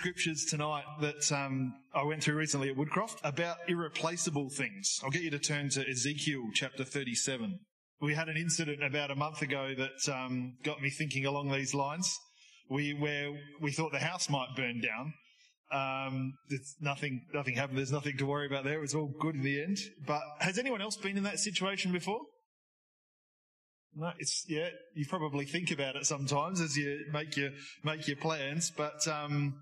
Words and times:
scriptures 0.00 0.46
tonight 0.46 0.84
that 1.02 1.30
um, 1.30 1.74
I 1.94 2.02
went 2.04 2.22
through 2.22 2.36
recently 2.36 2.70
at 2.70 2.76
Woodcroft 2.76 3.18
about 3.22 3.58
irreplaceable 3.68 4.48
things. 4.48 4.98
I'll 5.04 5.10
get 5.10 5.20
you 5.20 5.30
to 5.30 5.38
turn 5.38 5.68
to 5.70 5.86
Ezekiel 5.86 6.44
chapter 6.54 6.84
37. 6.84 7.58
We 8.00 8.14
had 8.14 8.30
an 8.30 8.38
incident 8.38 8.82
about 8.82 9.10
a 9.10 9.14
month 9.14 9.42
ago 9.42 9.74
that 9.76 10.10
um, 10.10 10.54
got 10.64 10.80
me 10.80 10.88
thinking 10.88 11.26
along 11.26 11.50
these 11.50 11.74
lines. 11.74 12.18
We 12.70 12.94
where 12.94 13.30
we 13.60 13.72
thought 13.72 13.92
the 13.92 13.98
house 13.98 14.30
might 14.30 14.56
burn 14.56 14.80
down. 14.80 15.12
Um, 15.70 16.32
nothing, 16.80 17.26
nothing 17.34 17.56
happened. 17.56 17.76
There's 17.76 17.92
nothing 17.92 18.16
to 18.16 18.24
worry 18.24 18.46
about 18.46 18.64
there. 18.64 18.78
It 18.78 18.80
was 18.80 18.94
all 18.94 19.12
good 19.20 19.34
in 19.34 19.42
the 19.42 19.62
end. 19.62 19.76
But 20.06 20.22
has 20.38 20.58
anyone 20.58 20.80
else 20.80 20.96
been 20.96 21.18
in 21.18 21.24
that 21.24 21.40
situation 21.40 21.92
before? 21.92 22.20
No, 23.94 24.12
it's 24.18 24.46
yeah. 24.48 24.68
You 24.94 25.04
probably 25.06 25.44
think 25.44 25.70
about 25.70 25.96
it 25.96 26.06
sometimes 26.06 26.62
as 26.62 26.74
you 26.74 27.04
make 27.12 27.36
your 27.36 27.50
make 27.84 28.08
your 28.08 28.16
plans, 28.16 28.72
but 28.74 29.06
um, 29.06 29.56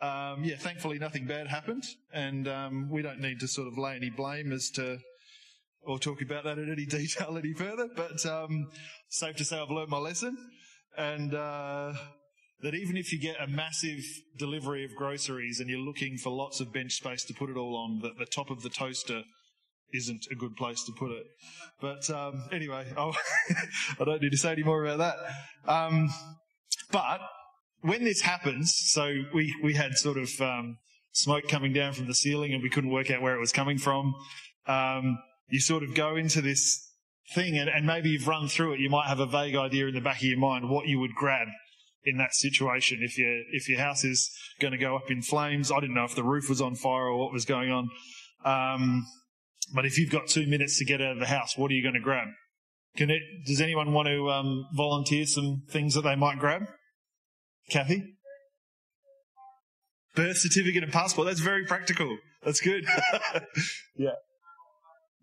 um, 0.00 0.44
yeah, 0.44 0.56
thankfully 0.56 0.98
nothing 0.98 1.26
bad 1.26 1.48
happened, 1.48 1.84
and 2.12 2.46
um, 2.46 2.88
we 2.90 3.02
don't 3.02 3.20
need 3.20 3.40
to 3.40 3.48
sort 3.48 3.68
of 3.68 3.76
lay 3.76 3.96
any 3.96 4.10
blame 4.10 4.52
as 4.52 4.70
to 4.70 4.98
or 5.82 5.98
talk 5.98 6.20
about 6.20 6.44
that 6.44 6.58
in 6.58 6.70
any 6.70 6.86
detail 6.86 7.36
any 7.36 7.52
further. 7.52 7.88
But 7.94 8.24
um, 8.26 8.68
safe 9.08 9.36
to 9.36 9.44
say 9.44 9.58
I've 9.58 9.70
learned 9.70 9.90
my 9.90 9.98
lesson, 9.98 10.36
and 10.96 11.34
uh, 11.34 11.92
that 12.62 12.74
even 12.74 12.96
if 12.96 13.12
you 13.12 13.20
get 13.20 13.40
a 13.40 13.46
massive 13.46 14.04
delivery 14.38 14.84
of 14.84 14.94
groceries 14.94 15.60
and 15.60 15.68
you're 15.68 15.78
looking 15.78 16.16
for 16.18 16.30
lots 16.30 16.60
of 16.60 16.72
bench 16.72 16.92
space 16.92 17.24
to 17.24 17.34
put 17.34 17.50
it 17.50 17.56
all 17.56 17.76
on, 17.76 18.00
that 18.02 18.18
the 18.18 18.26
top 18.26 18.50
of 18.50 18.62
the 18.62 18.70
toaster 18.70 19.22
isn't 19.92 20.26
a 20.30 20.34
good 20.34 20.54
place 20.56 20.84
to 20.84 20.92
put 20.92 21.10
it. 21.10 21.26
But 21.80 22.08
um, 22.10 22.44
anyway, 22.52 22.86
I'll 22.96 23.12
do 23.98 24.04
not 24.04 24.20
need 24.20 24.32
to 24.32 24.38
say 24.38 24.52
any 24.52 24.62
more 24.62 24.84
about 24.84 24.98
that. 24.98 25.70
Um, 25.70 26.10
but 26.90 27.20
when 27.80 28.04
this 28.04 28.22
happens, 28.22 28.74
so 28.76 29.12
we, 29.32 29.54
we 29.62 29.74
had 29.74 29.94
sort 29.94 30.18
of 30.18 30.28
um, 30.40 30.78
smoke 31.12 31.48
coming 31.48 31.72
down 31.72 31.92
from 31.92 32.06
the 32.06 32.14
ceiling 32.14 32.52
and 32.52 32.62
we 32.62 32.70
couldn't 32.70 32.90
work 32.90 33.10
out 33.10 33.22
where 33.22 33.34
it 33.34 33.40
was 33.40 33.52
coming 33.52 33.78
from. 33.78 34.14
Um, 34.66 35.18
you 35.48 35.60
sort 35.60 35.82
of 35.82 35.94
go 35.94 36.16
into 36.16 36.40
this 36.40 36.92
thing 37.34 37.56
and, 37.58 37.68
and 37.68 37.86
maybe 37.86 38.10
you've 38.10 38.28
run 38.28 38.48
through 38.48 38.74
it. 38.74 38.80
You 38.80 38.90
might 38.90 39.08
have 39.08 39.20
a 39.20 39.26
vague 39.26 39.56
idea 39.56 39.86
in 39.86 39.94
the 39.94 40.00
back 40.00 40.18
of 40.18 40.24
your 40.24 40.38
mind 40.38 40.68
what 40.68 40.86
you 40.86 40.98
would 40.98 41.14
grab 41.14 41.48
in 42.04 42.16
that 42.18 42.32
situation 42.34 43.00
if 43.02 43.18
your 43.18 43.42
if 43.52 43.68
your 43.68 43.80
house 43.80 44.04
is 44.04 44.30
going 44.60 44.72
to 44.72 44.78
go 44.78 44.96
up 44.96 45.10
in 45.10 45.22
flames. 45.22 45.70
I 45.70 45.80
didn't 45.80 45.94
know 45.94 46.04
if 46.04 46.14
the 46.14 46.22
roof 46.22 46.48
was 46.48 46.60
on 46.60 46.74
fire 46.74 47.06
or 47.06 47.18
what 47.18 47.32
was 47.32 47.44
going 47.44 47.70
on. 47.70 47.90
Um, 48.44 49.06
but 49.74 49.84
if 49.84 49.98
you've 49.98 50.10
got 50.10 50.26
two 50.26 50.46
minutes 50.46 50.78
to 50.78 50.84
get 50.84 51.02
out 51.02 51.12
of 51.12 51.18
the 51.18 51.26
house, 51.26 51.56
what 51.56 51.70
are 51.70 51.74
you 51.74 51.82
going 51.82 51.94
to 51.94 52.00
grab? 52.00 52.28
Can 52.96 53.10
it, 53.10 53.22
does 53.46 53.60
anyone 53.60 53.92
want 53.92 54.08
to 54.08 54.30
um, 54.30 54.66
volunteer 54.74 55.26
some 55.26 55.62
things 55.70 55.94
that 55.94 56.02
they 56.02 56.16
might 56.16 56.38
grab? 56.38 56.62
Kathy? 57.70 58.14
Birth 60.14 60.38
certificate 60.38 60.82
and 60.82 60.92
passport. 60.92 61.26
That's 61.28 61.40
very 61.40 61.64
practical. 61.64 62.16
That's 62.44 62.60
good. 62.60 62.84
yeah. 63.96 64.10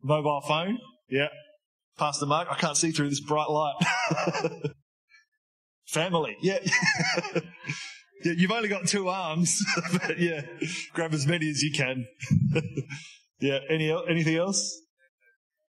Mobile 0.03 0.41
phone. 0.47 0.77
Yeah. 1.09 1.27
Pastor 1.97 2.25
Mark, 2.25 2.47
I 2.51 2.55
can't 2.55 2.77
see 2.77 2.91
through 2.91 3.09
this 3.09 3.21
bright 3.21 3.49
light. 3.49 3.75
Family. 5.87 6.35
Yeah. 6.41 6.59
yeah. 8.23 8.33
You've 8.35 8.51
only 8.51 8.69
got 8.69 8.87
two 8.87 9.07
arms, 9.07 9.63
but 9.91 10.19
yeah, 10.19 10.41
grab 10.93 11.13
as 11.13 11.25
many 11.25 11.49
as 11.49 11.61
you 11.61 11.71
can. 11.71 12.05
Yeah. 13.39 13.59
Any 13.69 13.91
anything 14.09 14.35
else? 14.35 14.81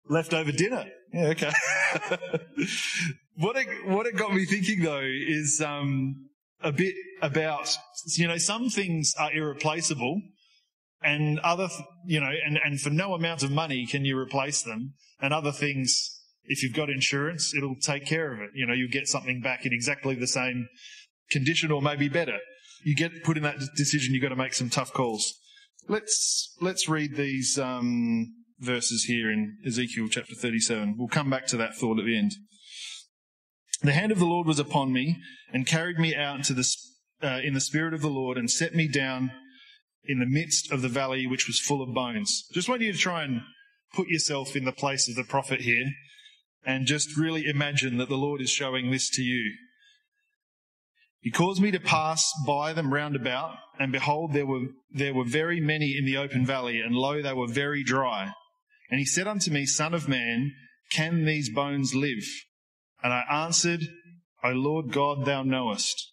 Leftover 0.10 0.52
dinner. 0.52 0.86
Yeah. 1.14 1.28
Okay. 1.28 1.52
what 3.36 3.56
it 3.56 3.68
what 3.86 4.08
it 4.08 4.16
got 4.16 4.34
me 4.34 4.46
thinking 4.46 4.82
though 4.82 5.04
is 5.04 5.62
um, 5.66 6.29
a 6.62 6.72
bit 6.72 6.96
about 7.22 7.76
you 8.18 8.28
know 8.28 8.38
some 8.38 8.70
things 8.70 9.14
are 9.18 9.32
irreplaceable, 9.34 10.22
and 11.02 11.40
other 11.40 11.70
you 12.06 12.20
know 12.20 12.32
and 12.46 12.60
and 12.64 12.80
for 12.80 12.90
no 12.90 13.14
amount 13.14 13.44
of 13.44 13.52
money 13.52 13.86
can 13.86 14.06
you 14.06 14.18
replace 14.18 14.62
them, 14.62 14.94
and 15.22 15.34
other 15.34 15.52
things. 15.52 16.16
If 16.52 16.64
you've 16.64 16.74
got 16.74 16.90
insurance, 16.90 17.54
it'll 17.56 17.76
take 17.76 18.08
care 18.08 18.34
of 18.34 18.40
it. 18.40 18.50
You 18.56 18.66
know, 18.66 18.74
you'll 18.74 18.90
get 18.90 19.08
something 19.08 19.40
back 19.40 19.68
in 19.68 19.74
exactly 19.74 20.16
the 20.16 20.26
same 20.26 20.68
condition 21.30 21.72
or 21.72 21.80
maybe 21.80 22.10
better. 22.10 22.40
You 22.84 22.96
get 22.96 23.24
put 23.24 23.38
in 23.38 23.44
that 23.44 23.60
decision, 23.76 24.16
you've 24.16 24.24
got 24.24 24.30
to 24.30 24.36
make 24.36 24.56
some 24.56 24.70
tough 24.70 24.92
calls. 24.92 25.32
Let's 25.88 26.56
let's 26.60 26.90
read 26.90 27.16
these 27.16 27.60
um, 27.60 28.34
verses 28.60 29.04
here 29.04 29.32
in 29.32 29.58
Ezekiel 29.66 30.08
chapter 30.10 30.34
37. 30.34 30.96
We'll 30.98 31.08
come 31.08 31.30
back 31.30 31.48
to 31.48 31.58
that 31.58 31.76
thought 31.76 32.00
at 32.00 32.06
the 32.06 32.18
end. 32.18 32.32
The 33.82 33.94
hand 33.94 34.12
of 34.12 34.20
the 34.20 34.26
Lord 34.26 34.46
was 34.46 34.60
upon 34.60 34.92
me 34.92 35.18
and 35.54 35.66
carried 35.66 36.00
me 36.00 36.16
out 36.16 36.38
into 36.38 36.54
the, 36.54 36.68
uh, 37.24 37.40
in 37.44 37.54
the 37.54 37.62
spirit 37.62 37.94
of 37.94 38.02
the 38.02 38.10
Lord 38.10 38.38
and 38.38 38.52
set 38.52 38.76
me 38.76 38.88
down 38.88 39.32
in 40.04 40.20
the 40.20 40.26
midst 40.26 40.72
of 40.72 40.82
the 40.82 40.90
valley 40.90 41.26
which 41.28 41.48
was 41.48 41.60
full 41.60 41.82
of 41.82 41.94
bones. 41.94 42.46
Just 42.54 42.68
want 42.68 42.82
you 42.82 42.92
to 42.92 42.98
try 42.98 43.24
and 43.24 43.42
put 43.94 44.08
yourself 44.08 44.56
in 44.56 44.66
the 44.66 44.72
place 44.72 45.08
of 45.08 45.16
the 45.16 45.24
prophet 45.24 45.62
here 45.62 45.86
and 46.66 46.88
just 46.88 47.18
really 47.18 47.46
imagine 47.46 47.98
that 47.98 48.10
the 48.10 48.16
Lord 48.18 48.42
is 48.42 48.50
showing 48.50 48.92
this 48.92 49.10
to 49.12 49.22
you. 49.22 49.56
He 51.22 51.32
caused 51.32 51.62
me 51.62 51.72
to 51.72 51.80
pass 51.80 52.32
by 52.46 52.74
them 52.74 52.94
round 52.94 53.16
about, 53.16 53.56
and 53.78 53.92
behold, 53.92 54.34
there 54.34 54.46
were, 54.46 54.68
there 54.92 55.14
were 55.14 55.26
very 55.26 55.60
many 55.60 55.98
in 55.98 56.06
the 56.06 56.18
open 56.18 56.46
valley, 56.46 56.80
and 56.80 56.96
lo, 56.96 57.22
they 57.22 57.34
were 57.34 57.48
very 57.48 57.84
dry. 57.84 58.32
And 58.90 59.00
he 59.00 59.06
said 59.06 59.28
unto 59.28 59.52
me, 59.52 59.66
Son 59.66 59.94
of 59.94 60.08
man, 60.08 60.54
can 60.92 61.26
these 61.26 61.50
bones 61.50 61.94
live? 61.94 62.24
And 63.04 63.14
I 63.14 63.24
answered, 63.46 63.82
O 64.44 64.50
Lord 64.50 64.92
God, 64.92 65.26
thou 65.26 65.44
knowest. 65.44 66.12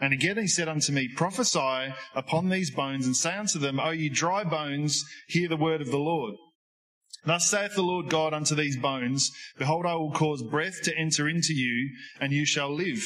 And 0.00 0.12
again 0.12 0.38
he 0.38 0.48
said 0.48 0.68
unto 0.68 0.92
me, 0.92 1.08
Prophesy 1.08 1.94
upon 2.14 2.48
these 2.48 2.70
bones, 2.70 3.06
and 3.06 3.16
say 3.16 3.34
unto 3.34 3.58
them, 3.58 3.78
O 3.78 3.90
ye 3.90 4.08
dry 4.08 4.44
bones, 4.44 5.04
hear 5.28 5.48
the 5.48 5.56
word 5.56 5.80
of 5.80 5.90
the 5.90 5.98
Lord. 5.98 6.34
Thus 7.24 7.48
saith 7.48 7.74
the 7.74 7.82
Lord 7.82 8.10
God 8.10 8.34
unto 8.34 8.54
these 8.54 8.76
bones, 8.76 9.30
Behold, 9.56 9.86
I 9.86 9.94
will 9.94 10.12
cause 10.12 10.42
breath 10.42 10.82
to 10.82 10.96
enter 10.96 11.28
into 11.28 11.54
you, 11.54 11.90
and 12.20 12.32
you 12.32 12.44
shall 12.44 12.74
live 12.74 13.02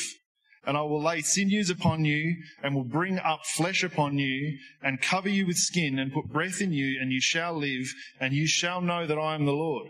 and 0.68 0.76
I 0.76 0.82
will 0.82 1.02
lay 1.02 1.22
sinews 1.22 1.70
upon 1.70 2.04
you, 2.04 2.36
and 2.62 2.74
will 2.74 2.84
bring 2.84 3.18
up 3.18 3.46
flesh 3.46 3.82
upon 3.82 4.18
you, 4.18 4.58
and 4.82 5.00
cover 5.00 5.30
you 5.30 5.46
with 5.46 5.56
skin, 5.56 5.98
and 5.98 6.12
put 6.12 6.26
breath 6.26 6.60
in 6.60 6.74
you, 6.74 7.00
and 7.00 7.10
you 7.10 7.22
shall 7.22 7.54
live, 7.54 7.90
and 8.20 8.34
you 8.34 8.46
shall 8.46 8.82
know 8.82 9.06
that 9.06 9.18
I 9.18 9.34
am 9.34 9.46
the 9.46 9.52
Lord. 9.52 9.88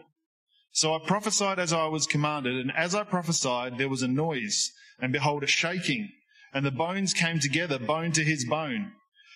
So 0.73 0.95
I 0.95 0.99
prophesied 1.07 1.59
as 1.59 1.73
I 1.73 1.87
was 1.87 2.07
commanded, 2.07 2.57
and 2.57 2.73
as 2.77 2.95
I 2.95 3.05
prophesied, 3.05 3.79
there 3.79 3.89
was 3.89 4.03
a 4.03 4.09
noise, 4.09 4.71
and 5.01 5.13
behold, 5.13 5.43
a 5.43 5.47
shaking, 5.47 6.11
and 6.53 6.65
the 6.65 6.71
bones 6.71 7.13
came 7.13 7.41
together, 7.41 7.79
bone 7.79 8.13
to 8.13 8.25
his 8.25 8.45
bone. 8.45 8.93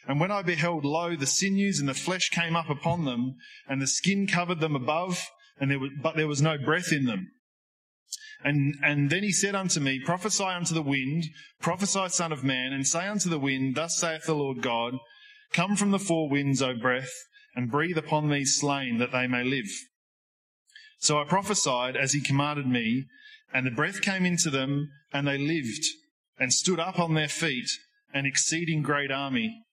And 0.06 0.20
when 0.20 0.30
I 0.30 0.42
beheld, 0.42 0.84
lo, 0.84 1.14
the 1.16 1.26
sinews 1.26 1.78
and 1.78 1.88
the 1.88 1.94
flesh 1.94 2.28
came 2.30 2.56
up 2.56 2.68
upon 2.68 3.04
them, 3.04 3.36
and 3.68 3.80
the 3.80 3.86
skin 3.86 4.26
covered 4.26 4.60
them 4.60 4.74
above, 4.74 5.28
and 5.60 5.70
there 5.70 5.78
was, 5.78 5.90
but 6.02 6.16
there 6.16 6.28
was 6.28 6.42
no 6.42 6.58
breath 6.58 6.92
in 6.92 7.04
them. 7.04 7.30
And, 8.44 8.74
and 8.82 9.10
then 9.10 9.22
he 9.22 9.30
said 9.30 9.54
unto 9.54 9.78
me, 9.78 10.00
Prophesy 10.00 10.44
unto 10.44 10.74
the 10.74 10.82
wind, 10.82 11.24
prophesy, 11.60 12.08
Son 12.08 12.32
of 12.32 12.42
Man, 12.42 12.72
and 12.72 12.86
say 12.86 13.06
unto 13.06 13.28
the 13.28 13.38
wind, 13.38 13.76
Thus 13.76 13.96
saith 13.96 14.24
the 14.24 14.34
Lord 14.34 14.62
God, 14.62 14.94
Come 15.52 15.76
from 15.76 15.92
the 15.92 16.00
four 16.00 16.28
winds, 16.28 16.60
O 16.62 16.74
breath, 16.74 17.12
and 17.54 17.70
breathe 17.70 17.98
upon 17.98 18.30
these 18.30 18.56
slain, 18.58 18.98
that 18.98 19.12
they 19.12 19.26
may 19.26 19.44
live. 19.44 19.70
So 21.02 21.20
I 21.20 21.24
prophesied 21.24 21.96
as 21.96 22.12
he 22.12 22.20
commanded 22.20 22.68
me, 22.68 23.06
and 23.52 23.66
the 23.66 23.72
breath 23.72 24.00
came 24.02 24.24
into 24.24 24.50
them, 24.50 24.88
and 25.12 25.26
they 25.26 25.36
lived, 25.36 25.84
and 26.38 26.52
stood 26.52 26.78
up 26.78 27.00
on 27.00 27.14
their 27.14 27.28
feet, 27.28 27.68
an 28.14 28.24
exceeding 28.24 28.82
great 28.82 29.10
army. 29.10 29.64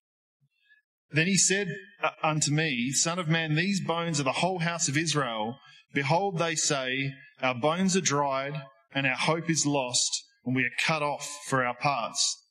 Then 1.12 1.28
he 1.28 1.36
said 1.36 1.68
uh, 2.02 2.10
unto 2.20 2.50
me, 2.50 2.90
Son 2.90 3.20
of 3.20 3.28
man, 3.28 3.54
these 3.54 3.80
bones 3.80 4.18
are 4.18 4.24
the 4.24 4.32
whole 4.42 4.58
house 4.58 4.88
of 4.88 4.96
Israel. 4.96 5.60
Behold, 5.94 6.38
they 6.38 6.56
say, 6.56 7.14
Our 7.40 7.54
bones 7.54 7.96
are 7.96 8.00
dried, 8.00 8.60
and 8.92 9.06
our 9.06 9.14
hope 9.14 9.48
is 9.48 9.64
lost, 9.64 10.10
and 10.44 10.56
we 10.56 10.64
are 10.64 10.84
cut 10.84 11.02
off 11.02 11.28
for 11.46 11.64
our 11.64 11.76
parts. 11.76 12.44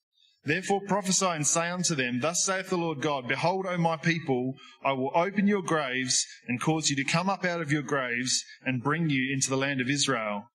Therefore 0.46 0.82
prophesy 0.88 1.26
and 1.26 1.46
say 1.46 1.70
unto 1.70 1.96
them, 1.96 2.22
Thus 2.22 2.46
saith 2.46 2.70
the 2.70 2.78
Lord 2.78 3.02
God, 3.02 3.28
Behold, 3.28 3.66
O 3.68 3.78
my 3.78 3.98
people, 3.98 4.56
I 4.84 4.94
will 4.94 5.12
open 5.14 5.48
your 5.48 5.62
graves, 5.62 6.26
and 6.48 6.62
cause 6.62 6.90
you 6.90 6.96
to 6.96 7.04
come 7.04 7.30
up 7.30 7.44
out 7.44 7.62
of 7.62 7.72
your 7.72 7.82
graves, 7.82 8.44
and 8.64 8.82
bring 8.82 9.10
you 9.10 9.34
into 9.34 9.50
the 9.50 9.58
land 9.58 9.82
of 9.82 9.90
Israel. 9.90 10.46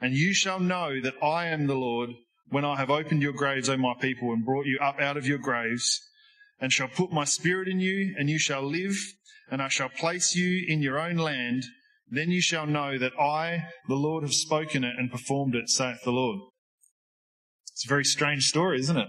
And 0.00 0.14
you 0.14 0.32
shall 0.32 0.58
know 0.58 1.00
that 1.02 1.22
I 1.22 1.46
am 1.46 1.66
the 1.66 1.74
Lord, 1.74 2.10
when 2.48 2.64
I 2.64 2.76
have 2.76 2.90
opened 2.90 3.22
your 3.22 3.32
graves, 3.32 3.68
O 3.68 3.76
my 3.76 3.94
people, 4.00 4.32
and 4.32 4.44
brought 4.44 4.66
you 4.66 4.78
up 4.80 5.00
out 5.00 5.16
of 5.16 5.26
your 5.26 5.38
graves, 5.38 6.00
and 6.58 6.72
shall 6.72 6.88
put 6.88 7.12
my 7.12 7.24
spirit 7.24 7.68
in 7.68 7.78
you, 7.78 8.14
and 8.18 8.30
you 8.30 8.38
shall 8.38 8.62
live, 8.62 8.96
and 9.50 9.60
I 9.60 9.68
shall 9.68 9.90
place 9.90 10.34
you 10.34 10.64
in 10.66 10.80
your 10.80 10.98
own 10.98 11.16
land, 11.16 11.64
then 12.08 12.30
you 12.30 12.40
shall 12.40 12.66
know 12.66 12.98
that 12.98 13.18
I, 13.18 13.66
the 13.88 13.94
Lord, 13.94 14.22
have 14.22 14.32
spoken 14.32 14.84
it 14.84 14.94
and 14.96 15.10
performed 15.10 15.54
it, 15.54 15.68
saith 15.68 16.02
the 16.04 16.12
Lord. 16.12 16.40
It's 17.72 17.84
a 17.84 17.88
very 17.88 18.04
strange 18.04 18.48
story, 18.48 18.78
isn't 18.80 18.96
it? 18.96 19.08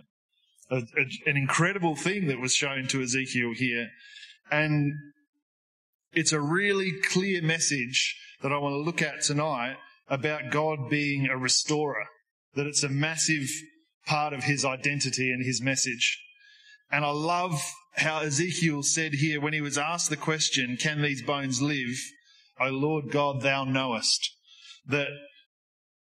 A, 0.69 0.77
a, 0.77 1.29
an 1.29 1.37
incredible 1.37 1.95
thing 1.95 2.27
that 2.27 2.39
was 2.39 2.53
shown 2.53 2.87
to 2.87 3.01
Ezekiel 3.01 3.53
here. 3.55 3.89
And 4.51 4.93
it's 6.13 6.33
a 6.33 6.41
really 6.41 6.91
clear 7.09 7.41
message 7.41 8.15
that 8.41 8.51
I 8.51 8.57
want 8.57 8.73
to 8.73 8.79
look 8.79 9.01
at 9.01 9.21
tonight 9.21 9.77
about 10.09 10.51
God 10.51 10.89
being 10.89 11.27
a 11.27 11.37
restorer, 11.37 12.05
that 12.55 12.67
it's 12.67 12.83
a 12.83 12.89
massive 12.89 13.47
part 14.05 14.33
of 14.33 14.43
his 14.43 14.63
identity 14.63 15.31
and 15.31 15.45
his 15.45 15.61
message. 15.61 16.19
And 16.91 17.03
I 17.03 17.09
love 17.09 17.61
how 17.97 18.19
Ezekiel 18.19 18.83
said 18.83 19.15
here 19.15 19.41
when 19.41 19.53
he 19.53 19.61
was 19.61 19.77
asked 19.77 20.09
the 20.09 20.17
question, 20.17 20.77
Can 20.77 21.01
these 21.01 21.21
bones 21.21 21.61
live? 21.61 21.97
O 22.59 22.69
Lord 22.69 23.11
God, 23.11 23.41
thou 23.41 23.65
knowest. 23.65 24.31
That, 24.87 25.09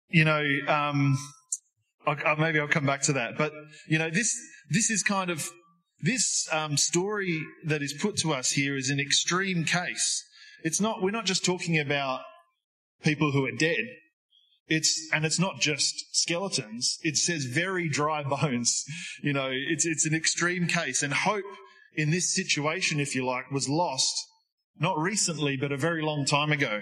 you 0.09 0.25
know, 0.25 0.45
um, 0.69 1.19
I, 2.09 2.35
maybe 2.37 2.61
I'll 2.61 2.69
come 2.69 2.87
back 2.87 3.03
to 3.03 3.13
that. 3.15 3.37
But, 3.37 3.53
you 3.87 3.99
know, 3.99 4.11
this, 4.11 4.35
this 4.71 4.91
is 4.91 5.03
kind 5.03 5.31
of, 5.31 5.49
this 6.01 6.49
um, 6.53 6.77
story 6.77 7.43
that 7.65 7.83
is 7.83 7.93
put 7.93 8.17
to 8.19 8.33
us 8.33 8.53
here 8.53 8.77
is 8.77 8.91
an 8.91 9.01
extreme 9.01 9.65
case. 9.65 10.25
It's 10.63 10.81
not, 10.81 11.03
we're 11.03 11.11
not 11.11 11.25
just 11.25 11.45
talking 11.45 11.79
about 11.79 12.21
people 13.03 13.33
who 13.33 13.45
are 13.47 13.53
dead. 13.53 13.85
It's, 14.67 15.09
and 15.13 15.25
it's 15.25 15.39
not 15.39 15.61
just 15.61 15.95
skeletons. 16.13 16.99
It 17.03 17.17
says 17.17 17.45
very 17.45 17.89
dry 17.89 18.23
bones. 18.43 18.85
You 19.23 19.33
know, 19.33 19.51
it's, 19.51 19.87
it's 19.87 20.07
an 20.07 20.15
extreme 20.15 20.67
case 20.67 21.03
and 21.03 21.13
hope 21.13 21.45
in 21.95 22.11
this 22.11 22.35
situation, 22.35 23.01
if 23.01 23.15
you 23.15 23.27
like, 23.27 23.51
was 23.51 23.69
lost, 23.69 24.15
not 24.79 24.99
recently, 24.99 25.57
but 25.57 25.73
a 25.73 25.77
very 25.77 26.03
long 26.03 26.25
time 26.25 26.53
ago. 26.53 26.81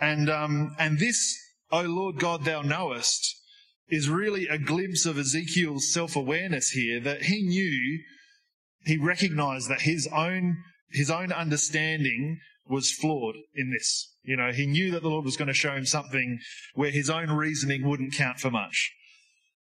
And, 0.00 0.30
um, 0.30 0.74
and 0.78 0.98
this, 0.98 1.36
O 1.70 1.82
Lord 1.82 2.18
God, 2.18 2.44
thou 2.44 2.62
knowest, 2.62 3.36
is 3.90 4.08
really 4.08 4.46
a 4.46 4.58
glimpse 4.58 5.06
of 5.06 5.18
Ezekiel's 5.18 5.92
self-awareness 5.92 6.70
here 6.70 7.00
that 7.00 7.22
he 7.22 7.42
knew, 7.42 8.00
he 8.84 8.96
recognized 8.96 9.68
that 9.68 9.82
his 9.82 10.08
own, 10.14 10.56
his 10.90 11.10
own 11.10 11.32
understanding 11.32 12.38
was 12.68 12.92
flawed 12.92 13.36
in 13.54 13.70
this. 13.70 14.14
You 14.22 14.36
know, 14.36 14.52
he 14.52 14.66
knew 14.66 14.92
that 14.92 15.02
the 15.02 15.08
Lord 15.08 15.24
was 15.24 15.36
going 15.36 15.48
to 15.48 15.54
show 15.54 15.72
him 15.72 15.86
something 15.86 16.38
where 16.74 16.90
his 16.90 17.10
own 17.10 17.30
reasoning 17.30 17.86
wouldn't 17.86 18.14
count 18.14 18.38
for 18.38 18.50
much. 18.50 18.92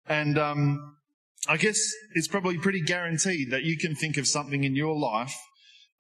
And 0.07 0.39
um, 0.39 0.97
I 1.49 1.57
guess 1.57 1.79
it's 2.15 2.29
probably 2.29 2.59
pretty 2.59 2.81
guaranteed 2.81 3.51
that 3.51 3.65
you 3.65 3.77
can 3.77 3.95
think 3.95 4.17
of 4.17 4.27
something 4.27 4.65
in 4.65 4.75
your 4.75 4.97
life 4.99 5.37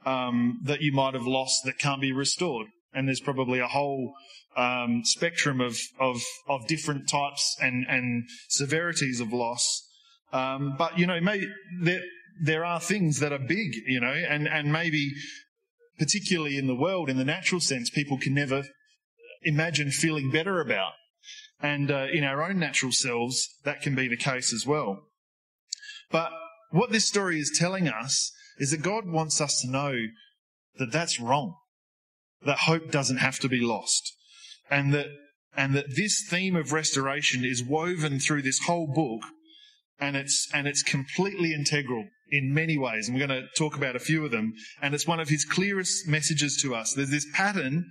um, 0.06 0.60
that 0.64 0.80
you 0.80 0.92
might 0.92 1.14
have 1.14 1.26
lost 1.26 1.64
that 1.64 1.78
can't 1.78 2.00
be 2.00 2.12
restored. 2.12 2.68
And 2.92 3.08
there's 3.08 3.20
probably 3.20 3.58
a 3.58 3.66
whole 3.66 4.14
um, 4.56 5.02
spectrum 5.04 5.60
of, 5.60 5.78
of, 5.98 6.20
of 6.48 6.66
different 6.66 7.08
types 7.08 7.56
and, 7.60 7.86
and 7.88 8.24
severities 8.48 9.20
of 9.20 9.32
loss. 9.32 9.88
Um, 10.32 10.74
but 10.76 10.98
you 10.98 11.06
know, 11.06 11.20
maybe 11.20 11.46
there, 11.80 12.02
there 12.42 12.64
are 12.64 12.80
things 12.80 13.20
that 13.20 13.32
are 13.32 13.38
big, 13.38 13.74
you 13.86 14.00
know, 14.00 14.12
and, 14.12 14.48
and 14.48 14.72
maybe 14.72 15.12
particularly 15.98 16.58
in 16.58 16.66
the 16.66 16.74
world, 16.74 17.08
in 17.08 17.16
the 17.16 17.24
natural 17.24 17.60
sense, 17.60 17.90
people 17.90 18.18
can 18.18 18.34
never 18.34 18.64
imagine 19.42 19.90
feeling 19.90 20.30
better 20.30 20.60
about. 20.60 20.92
And 21.60 21.90
uh, 21.90 22.06
in 22.12 22.24
our 22.24 22.42
own 22.42 22.58
natural 22.58 22.92
selves, 22.92 23.48
that 23.64 23.80
can 23.80 23.94
be 23.94 24.08
the 24.08 24.16
case 24.16 24.52
as 24.52 24.66
well. 24.66 25.04
But 26.10 26.30
what 26.70 26.90
this 26.90 27.06
story 27.06 27.38
is 27.38 27.56
telling 27.56 27.88
us 27.88 28.32
is 28.58 28.70
that 28.70 28.82
God 28.82 29.06
wants 29.06 29.40
us 29.40 29.60
to 29.62 29.70
know 29.70 29.94
that 30.78 30.92
that's 30.92 31.20
wrong, 31.20 31.56
that 32.44 32.58
hope 32.58 32.90
doesn't 32.90 33.18
have 33.18 33.38
to 33.40 33.48
be 33.48 33.60
lost, 33.60 34.13
and 34.70 34.92
that 34.94 35.06
and 35.56 35.74
that 35.74 35.94
this 35.94 36.26
theme 36.28 36.56
of 36.56 36.72
restoration 36.72 37.44
is 37.44 37.62
woven 37.62 38.18
through 38.18 38.42
this 38.42 38.60
whole 38.66 38.86
book, 38.86 39.22
and 39.98 40.16
it's 40.16 40.48
and 40.52 40.66
it's 40.66 40.82
completely 40.82 41.52
integral 41.52 42.04
in 42.30 42.52
many 42.52 42.76
ways. 42.76 43.08
And 43.08 43.16
we're 43.16 43.26
going 43.26 43.42
to 43.42 43.48
talk 43.56 43.76
about 43.76 43.96
a 43.96 44.00
few 44.00 44.24
of 44.24 44.30
them. 44.30 44.54
And 44.82 44.94
it's 44.94 45.06
one 45.06 45.20
of 45.20 45.28
his 45.28 45.44
clearest 45.44 46.08
messages 46.08 46.58
to 46.62 46.74
us. 46.74 46.92
There's 46.94 47.10
this 47.10 47.26
pattern 47.32 47.84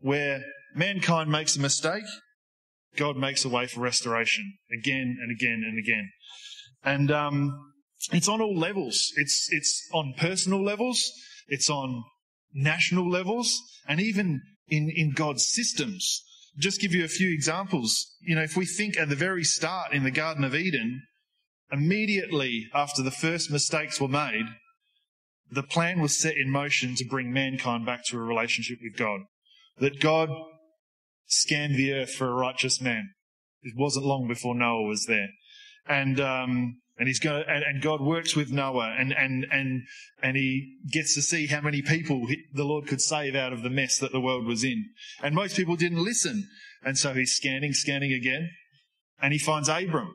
where 0.00 0.42
mankind 0.74 1.30
makes 1.30 1.56
a 1.56 1.60
mistake, 1.60 2.04
God 2.96 3.16
makes 3.16 3.44
a 3.44 3.48
way 3.48 3.66
for 3.66 3.80
restoration 3.80 4.52
again 4.72 5.16
and 5.20 5.30
again 5.30 5.62
and 5.66 5.78
again. 5.78 6.10
And 6.84 7.10
um, 7.10 7.72
it's 8.12 8.28
on 8.28 8.40
all 8.40 8.56
levels. 8.56 9.12
It's 9.16 9.48
it's 9.50 9.88
on 9.92 10.14
personal 10.18 10.62
levels. 10.62 11.00
It's 11.48 11.70
on 11.70 12.04
national 12.52 13.08
levels, 13.10 13.58
and 13.88 14.00
even 14.00 14.40
in 14.68 14.90
in 14.94 15.12
God's 15.12 15.46
systems. 15.46 16.24
Just 16.58 16.80
give 16.80 16.92
you 16.92 17.04
a 17.04 17.08
few 17.08 17.32
examples. 17.32 18.14
You 18.20 18.34
know, 18.34 18.42
if 18.42 18.56
we 18.56 18.66
think 18.66 18.98
at 18.98 19.08
the 19.08 19.16
very 19.16 19.44
start 19.44 19.92
in 19.92 20.04
the 20.04 20.10
Garden 20.10 20.44
of 20.44 20.54
Eden, 20.54 21.02
immediately 21.70 22.68
after 22.74 23.02
the 23.02 23.10
first 23.10 23.50
mistakes 23.50 24.00
were 24.00 24.08
made, 24.08 24.44
the 25.50 25.62
plan 25.62 26.00
was 26.00 26.18
set 26.18 26.36
in 26.36 26.50
motion 26.50 26.94
to 26.96 27.04
bring 27.04 27.32
mankind 27.32 27.86
back 27.86 28.04
to 28.06 28.18
a 28.18 28.20
relationship 28.20 28.78
with 28.82 28.96
God. 28.96 29.20
That 29.78 30.00
God 30.00 30.28
scanned 31.26 31.76
the 31.76 31.92
earth 31.94 32.12
for 32.12 32.28
a 32.28 32.34
righteous 32.34 32.80
man. 32.80 33.10
It 33.62 33.74
wasn't 33.76 34.06
long 34.06 34.28
before 34.28 34.54
Noah 34.54 34.82
was 34.82 35.06
there. 35.06 35.28
And, 35.86 36.20
um, 36.20 36.81
and 36.98 37.08
he's 37.08 37.18
going 37.18 37.44
and, 37.48 37.64
and, 37.64 37.82
God 37.82 38.00
works 38.00 38.36
with 38.36 38.50
Noah 38.50 38.94
and, 38.98 39.12
and, 39.12 39.46
and, 39.50 39.82
and 40.22 40.36
he 40.36 40.76
gets 40.90 41.14
to 41.14 41.22
see 41.22 41.46
how 41.46 41.60
many 41.60 41.82
people 41.82 42.26
he, 42.26 42.44
the 42.52 42.64
Lord 42.64 42.86
could 42.86 43.00
save 43.00 43.34
out 43.34 43.52
of 43.52 43.62
the 43.62 43.70
mess 43.70 43.98
that 43.98 44.12
the 44.12 44.20
world 44.20 44.46
was 44.46 44.62
in. 44.62 44.90
And 45.22 45.34
most 45.34 45.56
people 45.56 45.76
didn't 45.76 46.04
listen. 46.04 46.48
And 46.84 46.98
so 46.98 47.14
he's 47.14 47.32
scanning, 47.32 47.72
scanning 47.72 48.12
again. 48.12 48.50
And 49.20 49.32
he 49.32 49.38
finds 49.38 49.68
Abram. 49.68 50.14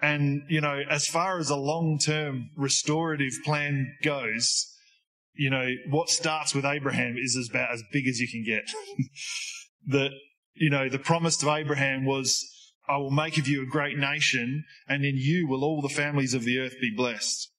And, 0.00 0.42
you 0.48 0.60
know, 0.60 0.82
as 0.88 1.06
far 1.06 1.38
as 1.38 1.50
a 1.50 1.56
long 1.56 1.98
term 1.98 2.50
restorative 2.56 3.32
plan 3.44 3.94
goes, 4.04 4.66
you 5.34 5.50
know, 5.50 5.68
what 5.90 6.08
starts 6.08 6.54
with 6.54 6.64
Abraham 6.64 7.16
is 7.16 7.48
about 7.50 7.72
as 7.72 7.82
big 7.92 8.06
as 8.06 8.20
you 8.20 8.28
can 8.28 8.44
get. 8.44 8.70
that, 9.86 10.10
you 10.54 10.70
know, 10.70 10.88
the 10.88 10.98
promise 10.98 11.36
to 11.38 11.50
Abraham 11.52 12.04
was, 12.04 12.44
I 12.88 12.96
will 12.96 13.10
make 13.10 13.38
of 13.38 13.46
you 13.46 13.62
a 13.62 13.66
great 13.66 13.98
nation, 13.98 14.64
and 14.88 15.04
in 15.04 15.16
you 15.16 15.46
will 15.46 15.64
all 15.64 15.82
the 15.82 15.88
families 15.88 16.34
of 16.34 16.44
the 16.44 16.58
earth 16.58 16.76
be 16.80 16.92
blessed. 16.94 17.50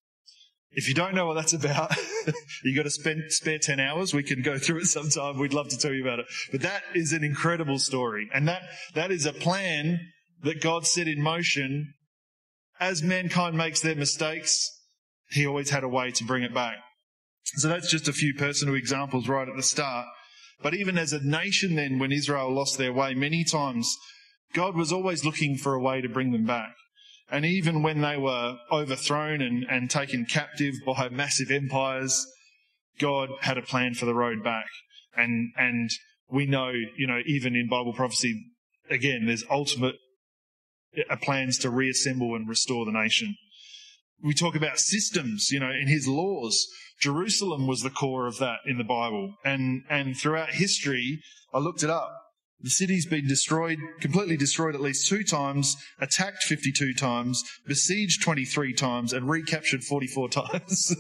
If 0.72 0.88
you 0.88 0.94
don't 0.94 1.16
know 1.16 1.26
what 1.26 1.34
that's 1.34 1.54
about, 1.54 1.96
you've 2.64 2.76
got 2.76 2.84
to 2.84 2.90
spend 2.90 3.24
spare 3.30 3.60
10 3.60 3.80
hours. 3.80 4.14
We 4.14 4.24
can 4.24 4.42
go 4.42 4.58
through 4.58 4.80
it 4.80 4.86
sometime. 4.86 5.40
We'd 5.40 5.54
love 5.54 5.70
to 5.70 5.78
tell 5.78 5.94
you 5.94 6.04
about 6.04 6.20
it. 6.20 6.26
But 6.52 6.62
that 6.62 6.84
is 6.94 7.12
an 7.12 7.24
incredible 7.24 7.80
story. 7.80 8.30
And 8.34 8.48
that, 8.48 8.62
that 8.94 9.12
is 9.12 9.26
a 9.26 9.34
plan 9.34 10.00
that 10.44 10.62
God 10.62 10.86
set 10.86 11.08
in 11.08 11.22
motion 11.22 11.94
as 12.80 13.04
mankind 13.04 13.58
makes 13.58 13.82
their 13.82 13.96
mistakes, 13.96 14.70
he 15.32 15.46
always 15.46 15.70
had 15.70 15.84
a 15.84 15.90
way 15.90 16.12
to 16.12 16.24
bring 16.24 16.44
it 16.44 16.54
back. 16.54 16.78
So 17.44 17.68
that's 17.68 17.90
just 17.90 18.08
a 18.08 18.14
few 18.14 18.34
personal 18.34 18.76
examples 18.76 19.28
right 19.28 19.48
at 19.48 19.56
the 19.56 19.64
start. 19.64 20.08
But 20.62 20.74
even 20.74 20.98
as 20.98 21.14
a 21.14 21.26
nation, 21.26 21.76
then, 21.76 22.00
when 22.00 22.12
Israel 22.12 22.54
lost 22.54 22.78
their 22.78 22.94
way, 22.94 23.14
many 23.14 23.44
times 23.44 23.98
God 24.54 24.76
was 24.76 24.92
always 24.92 25.24
looking 25.24 25.58
for 25.58 25.74
a 25.74 25.82
way 25.82 26.02
to 26.02 26.10
bring 26.10 26.32
them 26.32 26.46
back. 26.46 26.74
And 27.32 27.46
even 27.46 27.84
when 27.84 28.02
they 28.02 28.18
were 28.18 28.58
overthrown 28.72 29.42
and, 29.42 29.64
and 29.70 29.90
taken 29.90 30.26
captive 30.26 30.76
by 30.86 31.10
massive 31.10 31.52
empires, 31.52 32.26
God 33.00 33.30
had 33.42 33.58
a 33.58 33.62
plan 33.62 33.94
for 33.94 34.06
the 34.06 34.16
road 34.16 34.44
back. 34.44 34.66
And, 35.16 35.52
and 35.56 35.90
we 36.30 36.46
know, 36.46 36.72
you 36.98 37.08
know, 37.08 37.20
even 37.26 37.56
in 37.56 37.68
Bible 37.70 37.94
prophecy, 37.94 38.46
again, 38.90 39.26
there's 39.28 39.44
ultimate 39.50 39.96
uh, 41.10 41.16
plans 41.18 41.58
to 41.60 41.70
reassemble 41.70 42.36
and 42.36 42.50
restore 42.50 42.86
the 42.86 42.92
nation. 42.92 43.36
We 44.24 44.34
talk 44.34 44.56
about 44.56 44.80
systems, 44.80 45.50
you 45.52 45.60
know, 45.60 45.70
in 45.70 45.88
his 45.88 46.08
laws. 46.08 46.68
Jerusalem 47.00 47.68
was 47.68 47.82
the 47.82 47.90
core 47.90 48.28
of 48.28 48.40
that 48.40 48.60
in 48.66 48.78
the 48.78 48.84
Bible. 48.84 49.36
And, 49.46 49.84
and 49.90 50.18
throughout 50.18 50.50
history, 50.50 51.22
I 51.54 51.60
looked 51.60 51.84
it 51.84 51.90
up. 51.90 52.12
The 52.62 52.70
city's 52.70 53.06
been 53.06 53.28
destroyed, 53.28 53.80
completely 54.02 54.36
destroyed 54.36 54.76
at 54.76 54.82
least 54.82 55.08
two 55.08 55.24
times, 55.24 55.78
attacked 56.00 56.44
52 56.44 56.94
times, 56.94 57.42
besieged 57.66 58.22
23 58.22 58.74
times, 58.74 59.14
and 59.14 59.30
recaptured 59.30 59.84
44 59.84 60.30
times. 60.30 60.96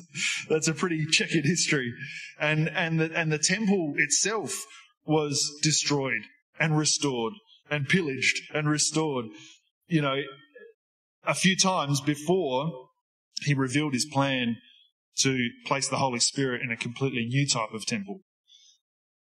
That's 0.49 0.69
a 0.69 0.73
pretty 0.73 1.05
checkered 1.05 1.45
history. 1.45 1.93
And, 2.39 2.69
and 2.69 2.99
the, 2.99 3.11
and 3.13 3.31
the 3.31 3.39
temple 3.39 3.93
itself 3.97 4.65
was 5.05 5.59
destroyed 5.61 6.21
and 6.59 6.77
restored 6.77 7.33
and 7.69 7.89
pillaged 7.89 8.41
and 8.53 8.69
restored 8.69 9.25
you 9.89 10.01
know, 10.01 10.21
a 11.25 11.33
few 11.33 11.57
times 11.57 11.99
before 11.99 12.71
he 13.41 13.53
revealed 13.53 13.93
his 13.93 14.05
plan 14.05 14.57
to 15.17 15.49
place 15.65 15.89
the 15.89 15.97
Holy 15.97 16.19
Spirit 16.19 16.61
in 16.61 16.71
a 16.71 16.77
completely 16.77 17.25
new 17.25 17.47
type 17.47 17.73
of 17.73 17.85
temple, 17.85 18.21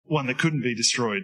one 0.03 0.27
that 0.27 0.39
couldn't 0.39 0.63
be 0.63 0.75
destroyed. 0.75 1.23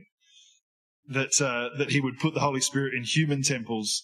That 1.07 1.39
uh, 1.39 1.77
that 1.77 1.91
he 1.91 2.01
would 2.01 2.17
put 2.17 2.33
the 2.33 2.39
Holy 2.39 2.61
Spirit 2.61 2.95
in 2.95 3.03
human 3.03 3.43
temples 3.43 4.01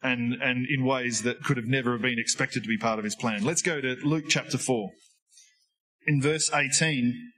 and 0.00 0.34
and 0.34 0.66
in 0.68 0.84
ways 0.84 1.22
that 1.22 1.42
could 1.42 1.56
have 1.56 1.66
never 1.66 1.98
been 1.98 2.18
expected 2.18 2.62
to 2.62 2.68
be 2.68 2.78
part 2.78 3.00
of 3.00 3.04
his 3.04 3.16
plan. 3.16 3.42
Let's 3.42 3.60
go 3.60 3.80
to 3.80 3.96
Luke 4.04 4.26
chapter 4.28 4.56
four. 4.56 4.92
In 6.06 6.22
verse 6.22 6.48
eighteen, 6.54 7.32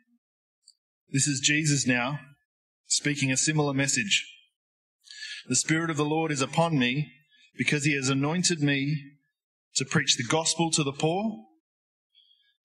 this 1.11 1.27
is 1.27 1.41
Jesus 1.41 1.87
now 1.87 2.19
speaking 2.89 3.33
a 3.33 3.39
similar 3.39 3.73
message. 3.73 4.31
The 5.49 5.57
Spirit 5.57 5.89
of 5.89 5.97
the 5.97 6.05
Lord 6.05 6.31
is 6.31 6.43
upon 6.43 6.79
me 6.79 7.11
because 7.57 7.85
he 7.85 7.95
has 7.95 8.11
anointed 8.11 8.61
me 8.61 9.03
to 9.77 9.87
preach 9.87 10.17
the 10.17 10.29
gospel 10.29 10.71
to 10.73 10.85
the 10.85 10.93
poor, 10.93 11.45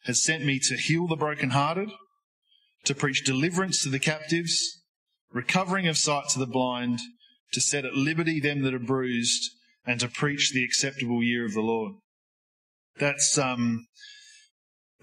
has 0.03 0.21
sent 0.21 0.43
me 0.43 0.59
to 0.59 0.75
heal 0.75 1.07
the 1.07 1.15
brokenhearted, 1.15 1.89
to 2.83 2.93
preach 2.93 3.23
deliverance 3.23 3.83
to 3.83 3.89
the 3.89 3.99
captives, 3.99 4.80
recovering 5.31 5.87
of 5.87 5.97
sight 5.97 6.29
to 6.29 6.39
the 6.39 6.45
blind, 6.45 6.99
to 7.53 7.61
set 7.61 7.85
at 7.85 7.93
liberty 7.93 8.39
them 8.39 8.61
that 8.63 8.73
are 8.73 8.79
bruised, 8.79 9.51
and 9.85 9.99
to 9.99 10.07
preach 10.07 10.51
the 10.51 10.63
acceptable 10.63 11.23
year 11.23 11.45
of 11.45 11.53
the 11.53 11.61
Lord. 11.61 11.93
That's, 12.99 13.37
um, 13.37 13.87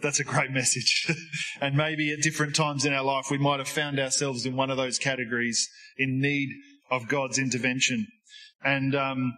that's 0.03 0.21
a 0.21 0.25
great 0.25 0.51
message. 0.53 1.11
and 1.61 1.77
maybe 1.77 2.13
at 2.13 2.23
different 2.23 2.55
times 2.55 2.85
in 2.85 2.93
our 2.93 3.05
life, 3.05 3.31
we 3.31 3.39
might 3.39 3.59
have 3.59 3.69
found 3.69 3.99
ourselves 3.99 4.47
in 4.47 4.57
one 4.57 4.71
of 4.71 4.77
those 4.77 4.99
categories 4.99 5.69
in 5.97 6.21
need 6.21 6.51
of 6.91 7.09
God's 7.09 7.39
intervention. 7.39 8.07
And 8.65 8.95
um, 8.95 9.35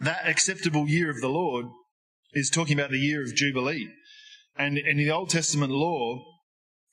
that 0.00 0.26
acceptable 0.26 0.88
year 0.88 1.10
of 1.10 1.20
the 1.20 1.28
Lord 1.28 1.66
is 2.32 2.50
talking 2.50 2.78
about 2.78 2.90
the 2.90 2.98
year 2.98 3.22
of 3.22 3.34
Jubilee. 3.34 3.88
And 4.56 4.78
in 4.78 4.96
the 4.96 5.10
Old 5.10 5.30
Testament 5.30 5.72
law, 5.72 6.24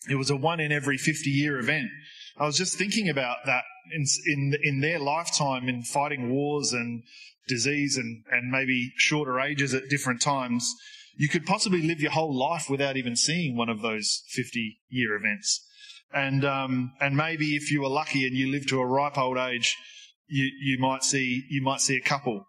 it 0.09 0.15
was 0.15 0.29
a 0.29 0.35
one 0.35 0.59
in 0.59 0.71
every 0.71 0.97
50 0.97 1.29
year 1.29 1.59
event. 1.59 1.89
I 2.37 2.45
was 2.45 2.57
just 2.57 2.77
thinking 2.77 3.09
about 3.09 3.37
that 3.45 3.63
in, 3.93 4.05
in, 4.27 4.53
in 4.61 4.81
their 4.81 4.99
lifetime 4.99 5.69
in 5.69 5.83
fighting 5.83 6.29
wars 6.29 6.73
and 6.73 7.03
disease 7.47 7.97
and, 7.97 8.23
and 8.31 8.51
maybe 8.51 8.91
shorter 8.97 9.39
ages 9.39 9.73
at 9.73 9.89
different 9.89 10.21
times. 10.21 10.73
You 11.17 11.29
could 11.29 11.45
possibly 11.45 11.81
live 11.81 12.01
your 12.01 12.11
whole 12.11 12.37
life 12.37 12.69
without 12.69 12.97
even 12.97 13.15
seeing 13.15 13.55
one 13.55 13.69
of 13.69 13.81
those 13.81 14.23
50 14.29 14.77
year 14.89 15.15
events. 15.15 15.65
And, 16.13 16.43
um, 16.43 16.93
and 16.99 17.15
maybe 17.15 17.55
if 17.55 17.71
you 17.71 17.81
were 17.81 17.89
lucky 17.89 18.25
and 18.25 18.35
you 18.35 18.51
lived 18.51 18.69
to 18.69 18.79
a 18.79 18.85
ripe 18.85 19.17
old 19.17 19.37
age, 19.37 19.77
you, 20.27 20.49
you 20.61 20.77
might 20.79 21.03
see, 21.03 21.43
you 21.49 21.61
might 21.61 21.81
see 21.81 21.95
a 21.95 22.01
couple. 22.01 22.45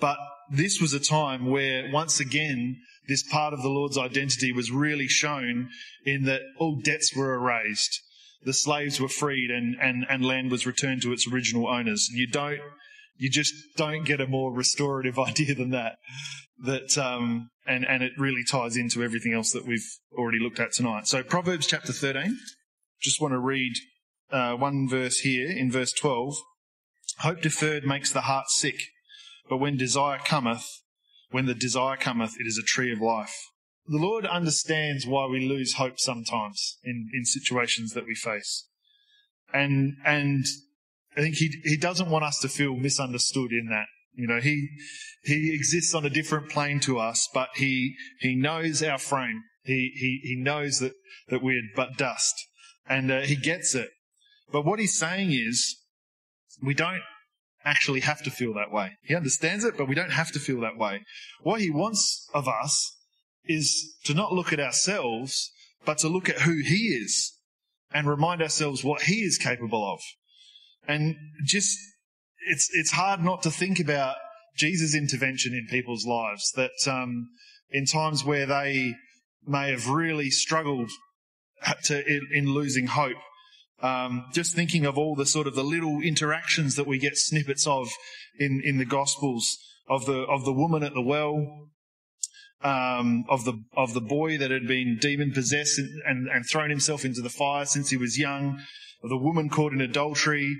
But 0.00 0.18
this 0.50 0.80
was 0.80 0.92
a 0.92 1.00
time 1.00 1.46
where 1.46 1.90
once 1.90 2.20
again, 2.20 2.76
this 3.08 3.22
part 3.22 3.54
of 3.54 3.62
the 3.62 3.68
Lord's 3.68 3.98
identity 3.98 4.52
was 4.52 4.70
really 4.70 5.08
shown 5.08 5.70
in 6.04 6.24
that 6.24 6.42
all 6.58 6.80
debts 6.82 7.14
were 7.16 7.34
erased. 7.34 8.02
The 8.42 8.52
slaves 8.52 9.00
were 9.00 9.08
freed 9.08 9.50
and, 9.50 9.76
and, 9.80 10.06
and 10.08 10.24
land 10.24 10.50
was 10.50 10.66
returned 10.66 11.02
to 11.02 11.12
its 11.12 11.26
original 11.30 11.68
owners. 11.68 12.08
And 12.10 12.18
you 12.18 12.26
don't, 12.26 12.60
you 13.16 13.30
just 13.30 13.52
don't 13.76 14.04
get 14.04 14.20
a 14.20 14.26
more 14.26 14.52
restorative 14.52 15.18
idea 15.28 15.54
than 15.54 15.70
that. 15.70 15.96
That, 16.64 16.98
um, 16.98 17.50
and, 17.66 17.86
and 17.86 18.02
it 18.02 18.12
really 18.18 18.44
ties 18.44 18.76
into 18.76 19.02
everything 19.02 19.32
else 19.32 19.52
that 19.52 19.66
we've 19.66 19.86
already 20.16 20.38
looked 20.40 20.58
at 20.58 20.72
tonight. 20.72 21.06
So 21.06 21.22
Proverbs 21.22 21.66
chapter 21.66 21.92
13, 21.92 22.38
just 23.00 23.20
want 23.20 23.32
to 23.32 23.38
read, 23.38 23.74
uh, 24.30 24.54
one 24.54 24.88
verse 24.88 25.20
here 25.20 25.50
in 25.50 25.70
verse 25.70 25.92
12. 25.92 26.34
Hope 27.20 27.40
deferred 27.40 27.86
makes 27.86 28.12
the 28.12 28.22
heart 28.22 28.48
sick, 28.48 28.76
but 29.48 29.56
when 29.56 29.76
desire 29.76 30.18
cometh, 30.24 30.64
when 31.30 31.46
the 31.46 31.54
desire 31.54 31.96
cometh, 31.96 32.34
it 32.38 32.46
is 32.46 32.58
a 32.58 32.66
tree 32.66 32.92
of 32.92 33.00
life. 33.00 33.34
The 33.88 33.98
Lord 33.98 34.26
understands 34.26 35.06
why 35.06 35.26
we 35.26 35.46
lose 35.46 35.74
hope 35.74 35.98
sometimes 35.98 36.78
in, 36.84 37.08
in 37.14 37.24
situations 37.24 37.94
that 37.94 38.06
we 38.06 38.14
face. 38.14 38.68
And, 39.52 39.96
and 40.04 40.44
I 41.16 41.22
think 41.22 41.36
he, 41.36 41.50
he 41.64 41.76
doesn't 41.76 42.10
want 42.10 42.24
us 42.24 42.38
to 42.40 42.48
feel 42.48 42.76
misunderstood 42.76 43.50
in 43.50 43.68
that. 43.70 43.86
You 44.12 44.26
know, 44.26 44.40
he, 44.40 44.68
he 45.24 45.54
exists 45.54 45.94
on 45.94 46.04
a 46.04 46.10
different 46.10 46.50
plane 46.50 46.80
to 46.80 46.98
us, 46.98 47.28
but 47.32 47.48
he, 47.54 47.94
he 48.20 48.34
knows 48.34 48.82
our 48.82 48.98
frame. 48.98 49.42
He, 49.62 49.92
he, 49.94 50.20
he 50.22 50.36
knows 50.36 50.80
that, 50.80 50.92
that 51.28 51.42
we're 51.42 51.62
but 51.74 51.96
dust 51.96 52.34
and 52.88 53.10
uh, 53.10 53.20
he 53.20 53.36
gets 53.36 53.74
it. 53.74 53.90
But 54.50 54.64
what 54.64 54.78
he's 54.78 54.98
saying 54.98 55.32
is 55.32 55.76
we 56.62 56.74
don't 56.74 57.02
actually 57.64 58.00
have 58.00 58.22
to 58.22 58.30
feel 58.30 58.54
that 58.54 58.72
way. 58.72 58.92
He 59.02 59.14
understands 59.14 59.64
it, 59.64 59.76
but 59.76 59.88
we 59.88 59.94
don't 59.94 60.12
have 60.12 60.32
to 60.32 60.38
feel 60.38 60.60
that 60.60 60.78
way. 60.78 61.02
What 61.42 61.60
he 61.60 61.70
wants 61.70 62.28
of 62.32 62.48
us 62.48 62.96
is 63.44 63.96
to 64.04 64.14
not 64.14 64.32
look 64.32 64.52
at 64.52 64.60
ourselves, 64.60 65.50
but 65.84 65.98
to 65.98 66.08
look 66.08 66.28
at 66.28 66.40
who 66.40 66.60
he 66.62 66.88
is 66.88 67.34
and 67.92 68.06
remind 68.06 68.42
ourselves 68.42 68.84
what 68.84 69.02
he 69.02 69.20
is 69.20 69.38
capable 69.38 69.92
of. 69.92 70.00
And 70.86 71.16
just, 71.44 71.76
it's, 72.48 72.68
it's 72.72 72.92
hard 72.92 73.22
not 73.22 73.42
to 73.42 73.50
think 73.50 73.80
about 73.80 74.16
Jesus' 74.56 74.94
intervention 74.94 75.52
in 75.52 75.66
people's 75.70 76.06
lives 76.06 76.52
that, 76.56 76.72
um, 76.86 77.28
in 77.70 77.86
times 77.86 78.24
where 78.24 78.46
they 78.46 78.94
may 79.46 79.70
have 79.70 79.88
really 79.88 80.30
struggled 80.30 80.90
to, 81.84 82.06
in, 82.06 82.20
in 82.32 82.52
losing 82.52 82.86
hope, 82.86 83.16
um, 83.80 84.26
just 84.32 84.54
thinking 84.54 84.84
of 84.84 84.98
all 84.98 85.14
the 85.14 85.26
sort 85.26 85.46
of 85.46 85.54
the 85.54 85.62
little 85.62 86.00
interactions 86.00 86.74
that 86.76 86.86
we 86.86 86.98
get 86.98 87.16
snippets 87.16 87.66
of 87.66 87.88
in, 88.38 88.60
in 88.64 88.78
the 88.78 88.84
Gospels 88.84 89.56
of 89.88 90.04
the 90.06 90.22
of 90.22 90.44
the 90.44 90.52
woman 90.52 90.82
at 90.82 90.94
the 90.94 91.02
well, 91.02 91.68
um, 92.62 93.24
of 93.28 93.44
the 93.44 93.62
of 93.76 93.94
the 93.94 94.00
boy 94.00 94.38
that 94.38 94.50
had 94.50 94.66
been 94.66 94.98
demon 95.00 95.32
possessed 95.32 95.78
and, 95.78 96.02
and, 96.04 96.28
and, 96.28 96.44
thrown 96.46 96.70
himself 96.70 97.04
into 97.04 97.20
the 97.20 97.30
fire 97.30 97.64
since 97.64 97.90
he 97.90 97.96
was 97.96 98.18
young, 98.18 98.60
of 99.02 99.10
the 99.10 99.16
woman 99.16 99.48
caught 99.48 99.72
in 99.72 99.80
adultery, 99.80 100.56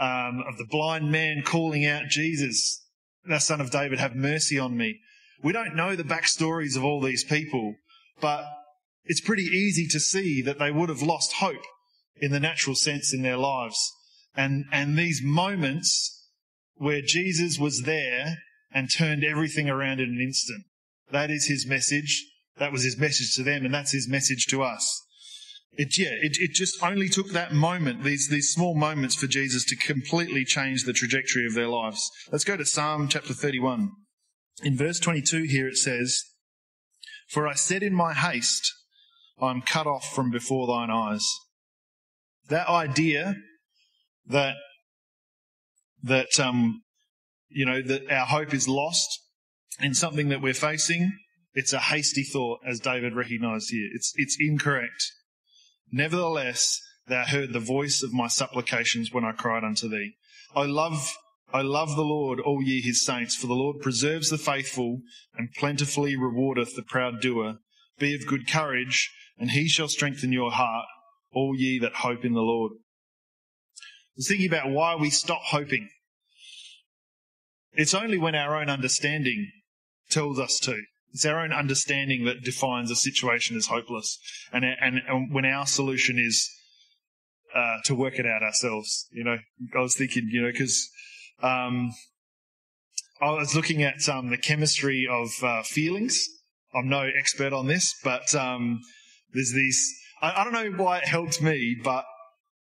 um, 0.00 0.44
of 0.46 0.56
the 0.58 0.66
blind 0.70 1.10
man 1.10 1.42
calling 1.44 1.84
out, 1.84 2.08
"Jesus, 2.08 2.84
thou 3.24 3.38
Son 3.38 3.60
of 3.60 3.70
David, 3.70 3.98
have 3.98 4.14
mercy 4.14 4.58
on 4.58 4.76
me." 4.76 5.00
We 5.42 5.52
don't 5.52 5.74
know 5.74 5.96
the 5.96 6.04
backstories 6.04 6.76
of 6.76 6.84
all 6.84 7.00
these 7.00 7.24
people, 7.24 7.74
but 8.20 8.44
it's 9.04 9.20
pretty 9.20 9.42
easy 9.42 9.88
to 9.88 9.98
see 9.98 10.42
that 10.42 10.58
they 10.58 10.70
would 10.70 10.88
have 10.88 11.02
lost 11.02 11.34
hope 11.34 11.64
in 12.16 12.30
the 12.30 12.40
natural 12.40 12.76
sense 12.76 13.12
in 13.12 13.22
their 13.22 13.36
lives. 13.36 13.92
And, 14.36 14.64
and 14.72 14.96
these 14.96 15.20
moments 15.22 16.28
where 16.76 17.02
Jesus 17.02 17.58
was 17.58 17.82
there 17.82 18.38
and 18.72 18.88
turned 18.88 19.24
everything 19.24 19.68
around 19.68 20.00
in 20.00 20.10
an 20.10 20.20
instant. 20.20 20.64
That 21.12 21.30
is 21.30 21.46
his 21.46 21.66
message. 21.66 22.26
That 22.58 22.72
was 22.72 22.82
his 22.82 22.98
message 22.98 23.34
to 23.36 23.42
them, 23.42 23.64
and 23.64 23.72
that's 23.72 23.92
his 23.92 24.08
message 24.08 24.46
to 24.46 24.62
us. 24.62 25.00
It, 25.74 25.98
yeah, 25.98 26.10
it, 26.10 26.36
it 26.38 26.52
just 26.52 26.82
only 26.82 27.08
took 27.08 27.30
that 27.30 27.52
moment, 27.52 28.02
these, 28.02 28.28
these 28.28 28.50
small 28.50 28.74
moments 28.74 29.14
for 29.14 29.26
Jesus 29.26 29.64
to 29.66 29.76
completely 29.76 30.44
change 30.44 30.84
the 30.84 30.92
trajectory 30.92 31.46
of 31.46 31.54
their 31.54 31.68
lives. 31.68 32.10
Let's 32.30 32.44
go 32.44 32.56
to 32.56 32.66
Psalm 32.66 33.08
chapter 33.08 33.32
31. 33.32 33.90
In 34.62 34.76
verse 34.76 35.00
22 35.00 35.44
here 35.44 35.68
it 35.68 35.76
says, 35.76 36.24
For 37.28 37.46
I 37.46 37.54
said 37.54 37.82
in 37.82 37.94
my 37.94 38.12
haste, 38.12 38.70
I 39.40 39.50
am 39.50 39.62
cut 39.62 39.86
off 39.86 40.12
from 40.14 40.30
before 40.30 40.66
thine 40.66 40.90
eyes. 40.90 41.26
That 42.48 42.68
idea 42.68 43.36
that 44.26 44.56
that 46.02 46.38
um, 46.38 46.82
you 47.48 47.64
know 47.64 47.80
that 47.80 48.10
our 48.10 48.26
hope 48.26 48.52
is 48.52 48.68
lost 48.68 49.21
in 49.80 49.94
something 49.94 50.28
that 50.28 50.42
we're 50.42 50.54
facing, 50.54 51.12
it's 51.54 51.72
a 51.72 51.78
hasty 51.78 52.22
thought, 52.22 52.60
as 52.66 52.80
David 52.80 53.14
recognised 53.14 53.70
here. 53.70 53.88
It's 53.92 54.12
it's 54.16 54.36
incorrect. 54.40 55.12
Nevertheless, 55.90 56.80
thou 57.06 57.24
heard 57.24 57.52
the 57.52 57.60
voice 57.60 58.02
of 58.02 58.12
my 58.12 58.28
supplications 58.28 59.12
when 59.12 59.24
I 59.24 59.32
cried 59.32 59.64
unto 59.64 59.88
thee. 59.88 60.14
I 60.54 60.64
love 60.64 61.14
I 61.52 61.60
love 61.60 61.96
the 61.96 62.04
Lord, 62.04 62.40
all 62.40 62.62
ye 62.62 62.80
his 62.80 63.04
saints, 63.04 63.34
for 63.34 63.46
the 63.46 63.54
Lord 63.54 63.80
preserves 63.80 64.30
the 64.30 64.38
faithful 64.38 65.00
and 65.36 65.52
plentifully 65.52 66.16
rewardeth 66.16 66.74
the 66.74 66.82
proud 66.82 67.20
doer. 67.20 67.58
Be 67.98 68.14
of 68.14 68.26
good 68.26 68.48
courage, 68.48 69.10
and 69.38 69.50
he 69.50 69.68
shall 69.68 69.88
strengthen 69.88 70.32
your 70.32 70.52
heart 70.52 70.86
all 71.34 71.54
ye 71.56 71.78
that 71.78 71.96
hope 71.96 72.24
in 72.24 72.32
the 72.32 72.40
Lord. 72.40 72.72
I 72.72 74.16
was 74.16 74.28
thinking 74.28 74.46
about 74.46 74.70
why 74.70 74.94
we 74.96 75.10
stop 75.10 75.42
hoping. 75.44 75.88
It's 77.72 77.94
only 77.94 78.18
when 78.18 78.34
our 78.34 78.56
own 78.56 78.68
understanding 78.68 79.50
tells 80.12 80.38
us 80.38 80.58
to. 80.60 80.80
It's 81.12 81.26
our 81.26 81.40
own 81.40 81.52
understanding 81.52 82.24
that 82.24 82.42
defines 82.42 82.90
a 82.90 82.96
situation 82.96 83.56
as 83.56 83.66
hopeless, 83.66 84.18
and 84.52 84.64
and, 84.64 85.00
and 85.06 85.32
when 85.32 85.44
our 85.44 85.66
solution 85.66 86.18
is 86.18 86.48
uh, 87.54 87.78
to 87.84 87.94
work 87.94 88.18
it 88.18 88.26
out 88.26 88.42
ourselves. 88.42 89.08
You 89.12 89.24
know, 89.24 89.36
I 89.76 89.80
was 89.80 89.96
thinking, 89.96 90.28
you 90.30 90.42
know, 90.42 90.52
because 90.52 90.88
um, 91.42 91.92
I 93.20 93.30
was 93.30 93.54
looking 93.54 93.82
at 93.82 94.08
um, 94.08 94.30
the 94.30 94.38
chemistry 94.38 95.06
of 95.10 95.30
uh, 95.42 95.62
feelings. 95.62 96.18
I'm 96.74 96.88
no 96.88 97.02
expert 97.02 97.52
on 97.52 97.66
this, 97.66 97.94
but 98.02 98.34
um, 98.34 98.80
there's 99.34 99.52
these 99.52 100.02
I, 100.22 100.40
I 100.40 100.44
don't 100.44 100.52
know 100.52 100.82
why 100.82 100.98
it 100.98 101.04
helped 101.04 101.42
me, 101.42 101.76
but 101.82 102.04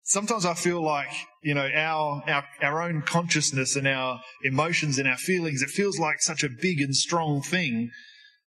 sometimes 0.05 0.45
I 0.45 0.55
feel 0.55 0.83
like, 0.83 1.09
you 1.43 1.55
know, 1.55 1.69
our, 1.75 2.23
our, 2.29 2.45
our 2.63 2.83
own 2.83 3.03
consciousness 3.03 3.75
and 3.75 3.89
our 3.89 4.21
emotions 4.43 4.99
and 4.99 5.09
our 5.09 5.17
feelings, 5.17 5.63
it 5.63 5.71
feels 5.71 5.99
like 5.99 6.21
such 6.21 6.45
a 6.45 6.49
big 6.49 6.81
and 6.81 6.95
strong 6.95 7.43
thing, 7.43 7.91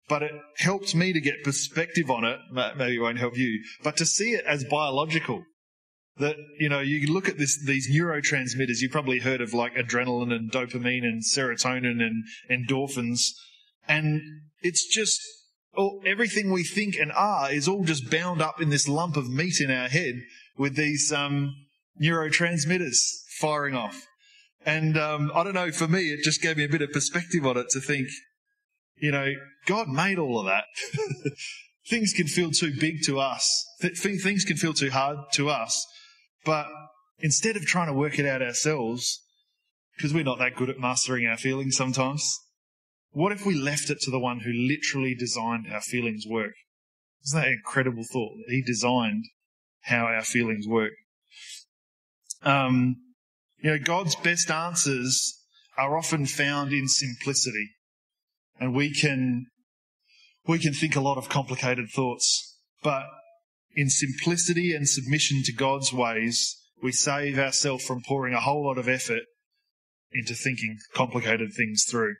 but 0.09 0.23
it 0.23 0.33
helps 0.57 0.95
me 0.95 1.12
to 1.12 1.21
get 1.21 1.45
perspective 1.45 2.11
on 2.11 2.25
it. 2.25 2.38
Maybe 2.52 2.97
it 2.97 3.00
won't 3.00 3.19
help 3.19 3.37
you, 3.37 3.62
but 3.83 3.97
to 3.99 4.07
see 4.07 4.33
it 4.33 4.45
as 4.47 4.64
biological. 4.64 5.45
That, 6.16 6.37
you 6.59 6.69
know, 6.69 6.80
you 6.80 7.11
look 7.11 7.30
at 7.30 7.38
this, 7.38 7.64
these 7.64 7.90
neurotransmitters, 7.90 8.80
you've 8.80 8.92
probably 8.92 9.21
heard 9.21 9.40
of 9.40 9.54
like 9.54 9.75
adrenaline 9.75 10.35
and 10.35 10.52
dopamine 10.52 11.04
and 11.04 11.23
serotonin 11.23 12.02
and 12.02 12.25
endorphins. 12.50 13.21
And 13.88 14.21
it's 14.61 14.87
just 14.87 15.19
all, 15.75 16.02
everything 16.04 16.50
we 16.50 16.62
think 16.62 16.97
and 16.97 17.11
are 17.12 17.50
is 17.50 17.66
all 17.66 17.85
just 17.85 18.11
bound 18.11 18.42
up 18.42 18.61
in 18.61 18.69
this 18.69 18.87
lump 18.87 19.16
of 19.16 19.30
meat 19.30 19.61
in 19.61 19.71
our 19.71 19.88
head 19.88 20.16
with 20.57 20.76
these 20.76 21.12
um, 21.12 21.54
neurotransmitters 22.00 22.99
firing 23.40 23.75
off. 23.75 24.07
And 24.64 24.99
um, 24.99 25.33
I 25.35 25.42
don't 25.42 25.54
know, 25.54 25.71
for 25.73 25.88
me, 25.88 26.11
it 26.11 26.23
just 26.23 26.42
gave 26.42 26.57
me 26.57 26.64
a 26.64 26.69
bit 26.69 26.83
of 26.83 26.92
perspective 26.92 27.47
on 27.47 27.57
it 27.57 27.69
to 27.71 27.80
think, 27.80 28.09
you 28.97 29.11
know, 29.11 29.33
God 29.66 29.88
made 29.88 30.19
all 30.19 30.38
of 30.40 30.47
that. 30.47 30.64
things 31.88 32.12
can 32.12 32.26
feel 32.26 32.50
too 32.50 32.73
big 32.78 33.02
to 33.07 33.19
us. 33.19 33.66
things 33.80 34.45
can 34.45 34.57
feel 34.57 34.75
too 34.75 34.90
hard 34.90 35.19
to 35.33 35.49
us. 35.49 35.87
But 36.45 36.66
instead 37.21 37.57
of 37.57 37.62
trying 37.62 37.88
to 37.88 37.95
work 37.95 38.19
it 38.19 38.26
out 38.26 38.42
ourselves, 38.42 39.23
because 39.97 40.12
we're 40.14 40.25
not 40.25 40.38
that 40.38 40.57
good 40.57 40.71
at 40.71 40.78
mastering 40.78 41.26
our 41.26 41.37
feelings 41.37 41.76
sometimes, 41.76 42.23
What 43.12 43.33
if 43.33 43.45
we 43.45 43.54
left 43.54 43.90
it 43.90 43.99
to 44.02 44.11
the 44.11 44.21
one 44.21 44.40
who 44.40 44.52
literally 44.52 45.14
designed 45.14 45.66
how 45.66 45.80
feelings 45.80 46.26
work? 46.28 46.54
Isn't 47.25 47.40
that 47.40 47.49
an 47.49 47.54
incredible 47.54 48.04
thought? 48.04 48.37
He 48.49 48.62
designed 48.62 49.25
how 49.82 50.04
our 50.04 50.22
feelings 50.22 50.66
work. 50.66 50.92
Um, 52.42 52.96
you 53.62 53.70
know, 53.70 53.78
God's 53.82 54.16
best 54.16 54.50
answers 54.50 55.38
are 55.76 55.96
often 55.96 56.26
found 56.26 56.72
in 56.72 56.88
simplicity. 56.88 57.70
And 58.58 58.75
we 58.75 58.92
can, 58.92 59.46
we 60.46 60.58
can 60.58 60.72
think 60.72 60.96
a 60.96 61.00
lot 61.00 61.16
of 61.16 61.28
complicated 61.28 61.88
thoughts, 61.94 62.58
but 62.82 63.04
in 63.75 63.88
simplicity 63.88 64.75
and 64.75 64.88
submission 64.88 65.42
to 65.44 65.52
God's 65.52 65.92
ways, 65.92 66.56
we 66.82 66.92
save 66.92 67.38
ourselves 67.38 67.84
from 67.84 68.02
pouring 68.06 68.34
a 68.34 68.40
whole 68.40 68.66
lot 68.66 68.78
of 68.78 68.88
effort 68.88 69.22
into 70.12 70.34
thinking 70.34 70.78
complicated 70.94 71.50
things 71.56 71.84
through. 71.88 72.14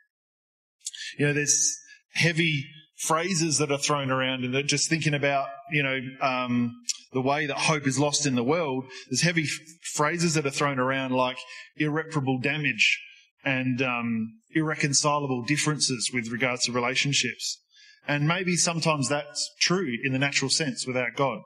You 1.17 1.27
know, 1.27 1.33
there's 1.33 1.77
heavy 2.13 2.65
phrases 2.97 3.57
that 3.57 3.71
are 3.71 3.77
thrown 3.77 4.11
around 4.11 4.43
and 4.43 4.53
that 4.53 4.67
just 4.67 4.89
thinking 4.89 5.13
about, 5.13 5.47
you 5.71 5.83
know, 5.83 5.99
um, 6.21 6.73
the 7.13 7.21
way 7.21 7.45
that 7.45 7.57
hope 7.57 7.87
is 7.87 7.99
lost 7.99 8.25
in 8.25 8.35
the 8.35 8.43
world, 8.43 8.85
there's 9.09 9.21
heavy 9.21 9.45
phrases 9.93 10.33
that 10.33 10.45
are 10.45 10.51
thrown 10.51 10.79
around 10.79 11.11
like 11.11 11.37
irreparable 11.77 12.39
damage 12.39 12.99
and 13.43 13.81
um, 13.81 14.39
irreconcilable 14.51 15.43
differences 15.43 16.11
with 16.13 16.29
regards 16.29 16.65
to 16.65 16.71
relationships. 16.71 17.59
And 18.07 18.27
maybe 18.27 18.55
sometimes 18.55 19.09
that's 19.09 19.49
true 19.59 19.91
in 20.03 20.13
the 20.13 20.19
natural 20.19 20.49
sense 20.49 20.87
without 20.87 21.15
God. 21.15 21.39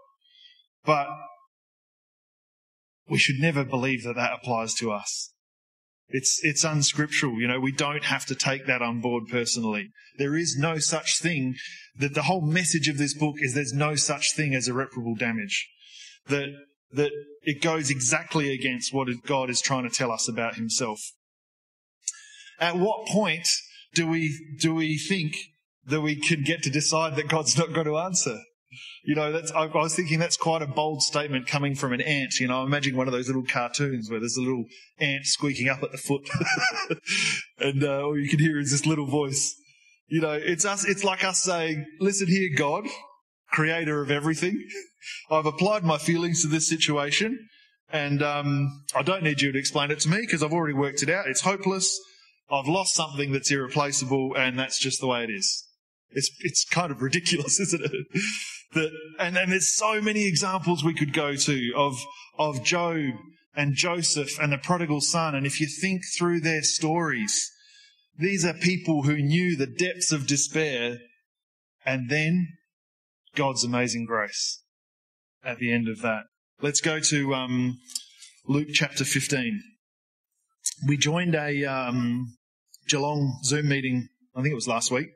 But 0.86 1.08
we 3.10 3.18
should 3.18 3.40
never 3.40 3.64
believe 3.64 4.04
that 4.04 4.16
that 4.16 4.34
applies 4.34 4.74
to 4.76 4.92
us. 4.92 5.32
It's, 6.10 6.40
it's 6.44 6.64
unscriptural. 6.64 7.40
You 7.40 7.48
know, 7.48 7.60
we 7.60 7.72
don't 7.72 8.04
have 8.04 8.26
to 8.28 8.36
take 8.36 8.68
that 8.68 8.82
on 8.82 9.02
board 9.02 9.24
personally. 9.30 9.90
There 10.18 10.36
is 10.36 10.56
no 10.58 10.78
such 10.78 11.20
thing 11.20 11.56
that 11.98 12.14
the 12.14 12.24
whole 12.24 12.42
message 12.42 12.88
of 12.88 12.98
this 12.98 13.14
book 13.14 13.36
is 13.40 13.54
there's 13.54 13.74
no 13.74 13.96
such 13.96 14.34
thing 14.36 14.54
as 14.54 14.68
irreparable 14.68 15.16
damage. 15.16 15.68
That, 16.28 16.50
that 16.94 17.12
it 17.44 17.62
goes 17.62 17.90
exactly 17.90 18.54
against 18.54 18.94
what 18.94 19.08
God 19.26 19.50
is 19.50 19.62
trying 19.62 19.84
to 19.84 19.96
tell 19.96 20.12
us 20.12 20.28
about 20.30 20.56
himself. 20.56 21.00
At 22.60 22.78
what 22.78 23.08
point 23.08 23.48
do 23.94 24.08
we, 24.08 24.58
do 24.60 24.74
we 24.74 24.98
think 24.98 25.36
that 25.86 26.02
we 26.02 26.16
can 26.16 26.44
get 26.44 26.64
to 26.64 26.70
decide 26.70 27.16
that 27.16 27.28
God's 27.28 27.58
not 27.58 27.74
going 27.74 27.88
to 27.88 27.98
answer? 27.98 28.40
You 29.04 29.16
know, 29.16 29.32
that's, 29.32 29.52
I, 29.52 29.66
was 29.66 29.96
thinking 29.96 30.20
that's 30.20 30.38
quite 30.38 30.62
a 30.62 30.68
bold 30.68 31.02
statement 31.02 31.48
coming 31.48 31.76
from 31.76 31.94
an 31.94 32.02
ant. 32.02 32.40
You 32.40 32.48
know, 32.48 32.64
imagine 32.64 32.96
one 32.96 33.08
of 33.08 33.14
those 33.14 33.28
little 33.28 33.44
cartoons 33.44 34.10
where 34.10 34.20
there's 34.20 34.38
a 34.38 34.42
little 34.42 34.66
ant 35.00 35.26
squeaking 35.26 35.70
up 35.70 35.84
at 35.84 35.92
the 35.92 35.98
foot. 35.98 36.30
and 37.60 37.84
uh, 37.84 38.04
all 38.04 38.18
you 38.18 38.30
can 38.30 38.40
hear 38.40 38.60
is 38.60 38.72
this 38.72 38.86
little 38.86 39.08
voice. 39.08 39.56
You 40.08 40.22
know, 40.22 40.34
it's 40.34 40.66
us, 40.66 40.86
it's 40.86 41.04
like 41.04 41.24
us 41.24 41.42
saying, 41.42 41.86
listen 42.00 42.28
here, 42.28 42.50
God, 42.56 42.86
creator 43.52 44.02
of 44.02 44.12
everything. 44.12 44.64
I've 45.30 45.46
applied 45.46 45.84
my 45.84 45.98
feelings 45.98 46.42
to 46.42 46.48
this 46.48 46.70
situation 46.70 47.48
and 47.92 48.22
um, 48.24 48.84
I 48.96 49.04
don't 49.04 49.24
need 49.24 49.42
you 49.42 49.52
to 49.52 49.60
explain 49.60 49.92
it 49.92 50.00
to 50.02 50.10
me 50.10 50.18
because 50.22 50.44
I've 50.44 50.54
already 50.54 50.74
worked 50.74 51.04
it 51.04 51.10
out. 51.10 51.28
It's 51.28 51.42
hopeless. 51.42 52.00
I've 52.50 52.68
lost 52.68 52.96
something 52.96 53.32
that's 53.32 53.52
irreplaceable 53.52 54.36
and 54.38 54.58
that's 54.58 54.80
just 54.80 55.00
the 55.00 55.08
way 55.08 55.24
it 55.24 55.30
is. 55.30 55.66
It's, 56.12 56.32
it's 56.40 56.66
kind 56.66 56.92
of 56.92 57.02
ridiculous, 57.02 57.60
isn't 57.62 57.84
it? 57.84 57.92
That, 58.76 58.92
and, 59.20 59.38
and 59.38 59.52
there's 59.52 59.76
so 59.76 60.02
many 60.02 60.28
examples 60.28 60.84
we 60.84 60.94
could 60.94 61.14
go 61.14 61.36
to 61.36 61.74
of, 61.76 61.98
of 62.38 62.64
Job 62.64 63.16
and 63.56 63.74
Joseph 63.74 64.38
and 64.40 64.52
the 64.52 64.58
prodigal 64.58 65.02
son. 65.02 65.34
And 65.34 65.46
if 65.46 65.60
you 65.60 65.68
think 65.68 66.04
through 66.18 66.42
their 66.42 66.62
stories, 66.62 67.52
these 68.18 68.46
are 68.46 68.54
people 68.54 69.04
who 69.04 69.18
knew 69.18 69.56
the 69.56 69.66
depths 69.66 70.12
of 70.12 70.28
despair 70.28 71.00
and 71.86 72.10
then 72.10 72.50
God's 73.36 73.64
amazing 73.64 74.06
grace 74.06 74.62
at 75.44 75.60
the 75.60 75.72
end 75.72 75.88
of 75.88 76.02
that. 76.02 76.24
Let's 76.62 76.82
go 76.82 77.00
to 77.00 77.36
um, 77.36 77.80
Luke 78.46 78.70
chapter 78.74 79.04
15. 79.04 79.62
We 80.88 80.98
joined 80.98 81.36
a 81.36 81.66
um, 81.66 82.36
Geelong 82.88 83.40
Zoom 83.44 83.70
meeting, 83.70 84.08
I 84.36 84.42
think 84.42 84.52
it 84.52 84.56
was 84.56 84.68
last 84.68 84.92
week, 84.92 85.08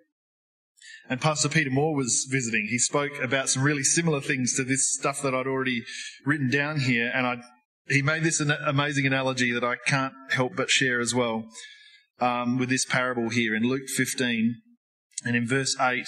and 1.09 1.19
Pastor 1.19 1.49
Peter 1.49 1.69
Moore 1.69 1.95
was 1.95 2.27
visiting. 2.29 2.67
He 2.69 2.77
spoke 2.77 3.19
about 3.21 3.49
some 3.49 3.63
really 3.63 3.83
similar 3.83 4.21
things 4.21 4.55
to 4.55 4.63
this 4.63 4.95
stuff 4.95 5.21
that 5.21 5.33
I'd 5.33 5.47
already 5.47 5.83
written 6.25 6.49
down 6.49 6.81
here, 6.81 7.11
and 7.13 7.25
I, 7.25 7.37
he 7.87 8.01
made 8.01 8.23
this 8.23 8.39
an 8.39 8.51
amazing 8.51 9.05
analogy 9.05 9.51
that 9.53 9.63
I 9.63 9.75
can't 9.87 10.13
help 10.29 10.55
but 10.55 10.69
share 10.69 10.99
as 10.99 11.15
well 11.15 11.45
um, 12.19 12.57
with 12.57 12.69
this 12.69 12.85
parable 12.85 13.29
here 13.29 13.55
in 13.55 13.63
Luke 13.63 13.89
15 13.89 14.55
and 15.25 15.35
in 15.35 15.47
verse 15.47 15.75
8. 15.79 16.05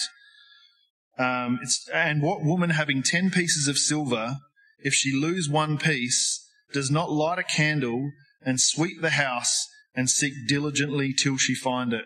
Um, 1.17 1.59
and 1.93 2.21
what 2.21 2.43
woman 2.43 2.71
having 2.71 3.03
ten 3.03 3.29
pieces 3.29 3.67
of 3.67 3.77
silver, 3.77 4.37
if 4.79 4.93
she 4.93 5.11
lose 5.13 5.49
one 5.49 5.77
piece, 5.77 6.47
does 6.73 6.89
not 6.89 7.11
light 7.11 7.37
a 7.37 7.43
candle 7.43 8.11
and 8.43 8.59
sweep 8.59 9.01
the 9.01 9.11
house 9.11 9.67
and 9.93 10.09
seek 10.09 10.33
diligently 10.47 11.13
till 11.13 11.37
she 11.37 11.53
find 11.53 11.93
it? 11.93 12.05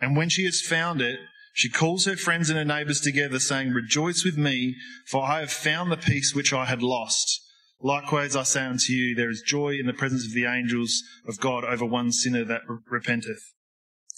And 0.00 0.16
when 0.16 0.28
she 0.28 0.44
has 0.44 0.60
found 0.60 1.00
it, 1.00 1.18
she 1.56 1.70
calls 1.70 2.04
her 2.04 2.18
friends 2.18 2.50
and 2.50 2.58
her 2.58 2.66
neighbors 2.66 3.00
together, 3.00 3.38
saying, 3.38 3.72
Rejoice 3.72 4.26
with 4.26 4.36
me, 4.36 4.76
for 5.06 5.24
I 5.24 5.40
have 5.40 5.50
found 5.50 5.90
the 5.90 5.96
piece 5.96 6.34
which 6.34 6.52
I 6.52 6.66
had 6.66 6.82
lost. 6.82 7.40
Likewise, 7.80 8.36
I 8.36 8.42
say 8.42 8.60
unto 8.60 8.92
you, 8.92 9.14
there 9.14 9.30
is 9.30 9.40
joy 9.40 9.70
in 9.80 9.86
the 9.86 9.94
presence 9.94 10.26
of 10.26 10.34
the 10.34 10.44
angels 10.44 11.02
of 11.26 11.40
God 11.40 11.64
over 11.64 11.86
one 11.86 12.12
sinner 12.12 12.44
that 12.44 12.60
repenteth. 12.90 13.54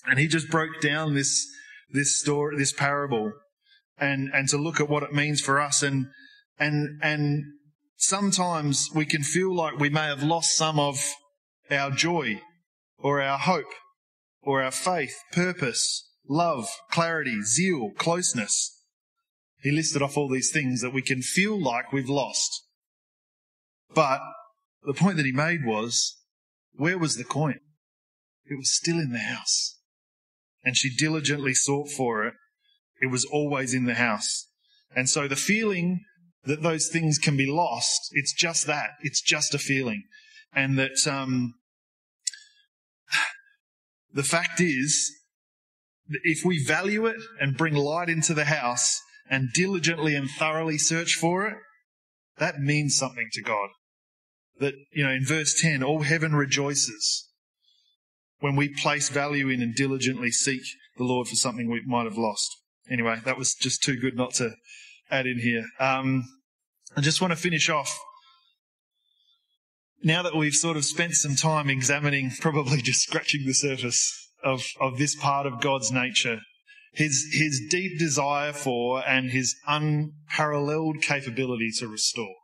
And 0.04 0.18
he 0.18 0.26
just 0.26 0.50
broke 0.50 0.80
down 0.80 1.14
this, 1.14 1.46
this 1.88 2.18
story, 2.18 2.56
this 2.58 2.72
parable, 2.72 3.30
and, 3.96 4.30
and 4.34 4.48
to 4.48 4.58
look 4.58 4.80
at 4.80 4.88
what 4.88 5.04
it 5.04 5.12
means 5.12 5.40
for 5.40 5.60
us. 5.60 5.80
And, 5.80 6.06
and, 6.58 6.98
and 7.04 7.44
sometimes 7.98 8.88
we 8.92 9.06
can 9.06 9.22
feel 9.22 9.54
like 9.54 9.78
we 9.78 9.90
may 9.90 10.06
have 10.06 10.24
lost 10.24 10.56
some 10.56 10.80
of 10.80 11.14
our 11.70 11.92
joy 11.92 12.40
or 12.98 13.22
our 13.22 13.38
hope 13.38 13.72
or 14.42 14.60
our 14.60 14.72
faith, 14.72 15.14
purpose, 15.30 16.07
love, 16.28 16.68
clarity, 16.90 17.42
zeal, 17.42 17.90
closeness. 17.96 18.82
He 19.62 19.70
listed 19.70 20.02
off 20.02 20.16
all 20.16 20.28
these 20.28 20.52
things 20.52 20.80
that 20.82 20.92
we 20.92 21.02
can 21.02 21.22
feel 21.22 21.60
like 21.60 21.92
we've 21.92 22.08
lost. 22.08 22.62
But 23.92 24.20
the 24.84 24.94
point 24.94 25.16
that 25.16 25.26
he 25.26 25.32
made 25.32 25.64
was, 25.64 26.16
where 26.74 26.98
was 26.98 27.16
the 27.16 27.24
coin? 27.24 27.60
It 28.44 28.56
was 28.56 28.72
still 28.72 28.98
in 28.98 29.10
the 29.10 29.18
house. 29.18 29.78
And 30.64 30.76
she 30.76 30.94
diligently 30.94 31.54
sought 31.54 31.90
for 31.90 32.24
it. 32.24 32.34
It 33.00 33.10
was 33.10 33.24
always 33.24 33.74
in 33.74 33.86
the 33.86 33.94
house. 33.94 34.48
And 34.94 35.08
so 35.08 35.28
the 35.28 35.36
feeling 35.36 36.04
that 36.44 36.62
those 36.62 36.88
things 36.88 37.18
can 37.18 37.36
be 37.36 37.46
lost, 37.46 38.10
it's 38.12 38.32
just 38.32 38.66
that. 38.66 38.90
It's 39.00 39.20
just 39.20 39.54
a 39.54 39.58
feeling. 39.58 40.04
And 40.54 40.78
that, 40.78 41.06
um, 41.06 41.54
the 44.12 44.22
fact 44.22 44.60
is, 44.60 45.17
if 46.24 46.44
we 46.44 46.64
value 46.64 47.06
it 47.06 47.16
and 47.40 47.56
bring 47.56 47.74
light 47.74 48.08
into 48.08 48.34
the 48.34 48.46
house 48.46 49.00
and 49.30 49.52
diligently 49.52 50.14
and 50.14 50.30
thoroughly 50.30 50.78
search 50.78 51.14
for 51.14 51.46
it, 51.46 51.56
that 52.38 52.58
means 52.58 52.96
something 52.96 53.28
to 53.32 53.42
God. 53.42 53.68
That, 54.58 54.74
you 54.92 55.04
know, 55.04 55.12
in 55.12 55.24
verse 55.24 55.60
10, 55.60 55.82
all 55.82 56.02
heaven 56.02 56.34
rejoices 56.34 57.28
when 58.40 58.56
we 58.56 58.68
place 58.68 59.08
value 59.08 59.48
in 59.48 59.62
and 59.62 59.74
diligently 59.74 60.30
seek 60.30 60.62
the 60.96 61.04
Lord 61.04 61.28
for 61.28 61.34
something 61.34 61.70
we 61.70 61.82
might 61.86 62.04
have 62.04 62.18
lost. 62.18 62.48
Anyway, 62.90 63.20
that 63.24 63.38
was 63.38 63.54
just 63.54 63.82
too 63.82 63.96
good 63.96 64.16
not 64.16 64.34
to 64.34 64.54
add 65.10 65.26
in 65.26 65.40
here. 65.40 65.64
Um, 65.78 66.24
I 66.96 67.00
just 67.00 67.20
want 67.20 67.32
to 67.32 67.36
finish 67.36 67.68
off. 67.68 67.98
Now 70.02 70.22
that 70.22 70.36
we've 70.36 70.54
sort 70.54 70.76
of 70.76 70.84
spent 70.84 71.14
some 71.14 71.36
time 71.36 71.68
examining, 71.68 72.30
probably 72.40 72.80
just 72.80 73.02
scratching 73.02 73.44
the 73.46 73.54
surface 73.54 74.27
of, 74.42 74.64
of 74.80 74.98
this 74.98 75.14
part 75.14 75.46
of 75.46 75.60
God's 75.60 75.90
nature, 75.90 76.40
his, 76.92 77.28
his 77.32 77.66
deep 77.70 77.98
desire 77.98 78.52
for 78.52 79.06
and 79.06 79.30
his 79.30 79.56
unparalleled 79.66 81.02
capability 81.02 81.70
to 81.78 81.88
restore. 81.88 82.34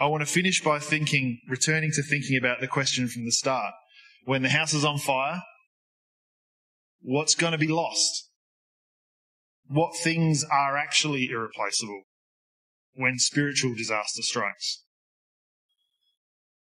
I 0.00 0.06
want 0.06 0.22
to 0.22 0.32
finish 0.32 0.62
by 0.62 0.78
thinking, 0.78 1.40
returning 1.48 1.90
to 1.92 2.02
thinking 2.02 2.36
about 2.36 2.60
the 2.60 2.66
question 2.66 3.08
from 3.08 3.24
the 3.24 3.32
start. 3.32 3.72
When 4.24 4.42
the 4.42 4.48
house 4.48 4.74
is 4.74 4.84
on 4.84 4.98
fire, 4.98 5.42
what's 7.00 7.34
going 7.34 7.52
to 7.52 7.58
be 7.58 7.68
lost? 7.68 8.28
What 9.66 9.96
things 9.96 10.44
are 10.44 10.76
actually 10.76 11.28
irreplaceable 11.30 12.02
when 12.94 13.18
spiritual 13.18 13.74
disaster 13.74 14.22
strikes? 14.22 14.82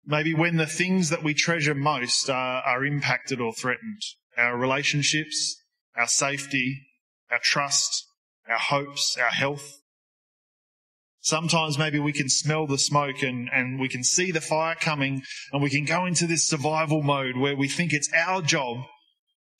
Maybe 0.06 0.34
when 0.34 0.56
the 0.56 0.66
things 0.66 1.10
that 1.10 1.24
we 1.24 1.34
treasure 1.34 1.74
most 1.74 2.30
are, 2.30 2.62
are 2.62 2.84
impacted 2.84 3.40
or 3.40 3.52
threatened. 3.52 4.00
Our 4.38 4.56
relationships, 4.56 5.62
our 5.96 6.06
safety, 6.06 6.86
our 7.30 7.40
trust, 7.42 8.06
our 8.48 8.58
hopes, 8.58 9.16
our 9.20 9.30
health. 9.30 9.80
Sometimes 11.20 11.76
maybe 11.76 11.98
we 11.98 12.12
can 12.12 12.28
smell 12.28 12.68
the 12.68 12.78
smoke 12.78 13.22
and, 13.22 13.48
and 13.52 13.80
we 13.80 13.88
can 13.88 14.04
see 14.04 14.30
the 14.30 14.40
fire 14.40 14.76
coming 14.76 15.22
and 15.52 15.60
we 15.60 15.70
can 15.70 15.84
go 15.84 16.06
into 16.06 16.28
this 16.28 16.46
survival 16.46 17.02
mode 17.02 17.36
where 17.36 17.56
we 17.56 17.66
think 17.66 17.92
it's 17.92 18.10
our 18.14 18.40
job 18.42 18.78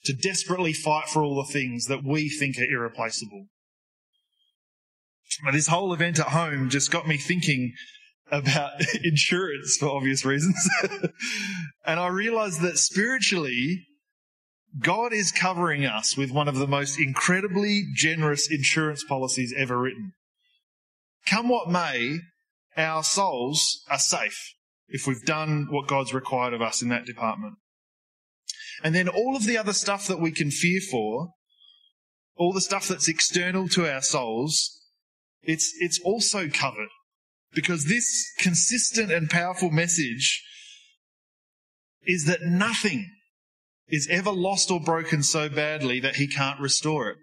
to 0.05 0.13
desperately 0.13 0.73
fight 0.73 1.09
for 1.09 1.25
all 1.25 1.35
the 1.35 1.53
things 1.53 1.87
that 1.87 2.05
we 2.05 2.29
think 2.29 2.57
are 2.59 2.71
irreplaceable. 2.71 3.47
This 5.53 5.67
whole 5.67 5.93
event 5.93 6.21
at 6.21 6.29
home 6.29 6.71
just 6.71 6.93
got 6.93 7.09
me 7.09 7.17
thinking 7.17 7.73
about 8.31 8.73
insurance 9.05 9.77
for 9.77 9.89
obvious 9.89 10.25
reasons. 10.25 10.69
and 11.85 12.01
I 12.01 12.09
realized 12.09 12.61
that 12.63 12.79
spiritually, 12.79 13.87
God 14.79 15.13
is 15.13 15.33
covering 15.33 15.85
us 15.85 16.17
with 16.17 16.31
one 16.31 16.49
of 16.49 16.57
the 16.57 16.67
most 16.67 16.99
incredibly 16.99 17.85
generous 17.95 18.51
insurance 18.51 19.05
policies 19.05 19.55
ever 19.57 19.79
written. 19.79 20.13
Come 21.27 21.49
what 21.49 21.69
may, 21.69 22.21
our 22.77 23.03
souls 23.03 23.83
are 23.91 23.99
safe 23.99 24.55
if 24.89 25.07
we've 25.07 25.25
done 25.25 25.67
what 25.71 25.89
God's 25.89 26.15
required 26.15 26.55
of 26.55 26.63
us 26.63 26.83
in 26.83 26.89
that 26.89 27.07
department. 27.07 27.55
And 28.85 28.95
then 28.95 29.09
all 29.09 29.35
of 29.35 29.47
the 29.47 29.57
other 29.57 29.73
stuff 29.73 30.07
that 30.07 30.21
we 30.21 30.31
can 30.31 30.51
fear 30.51 30.81
for, 30.81 31.31
all 32.37 32.53
the 32.53 32.61
stuff 32.61 32.87
that's 32.87 33.09
external 33.09 33.69
to 33.69 33.91
our 33.91 34.03
souls, 34.03 34.83
it's, 35.43 35.75
it's 35.81 35.99
also 36.05 36.49
covered. 36.49 36.89
Because 37.57 37.87
this 37.87 38.35
consistent 38.39 39.11
and 39.11 39.31
powerful 39.31 39.71
message 39.71 40.45
is 42.05 42.27
that 42.27 42.43
nothing 42.43 43.11
is 43.89 44.07
ever 44.11 44.31
lost 44.31 44.71
or 44.71 44.79
broken 44.79 45.23
so 45.23 45.49
badly 45.49 45.99
that 46.01 46.17
he 46.17 46.29
can't 46.29 46.61
restore 46.61 47.09
it. 47.09 47.17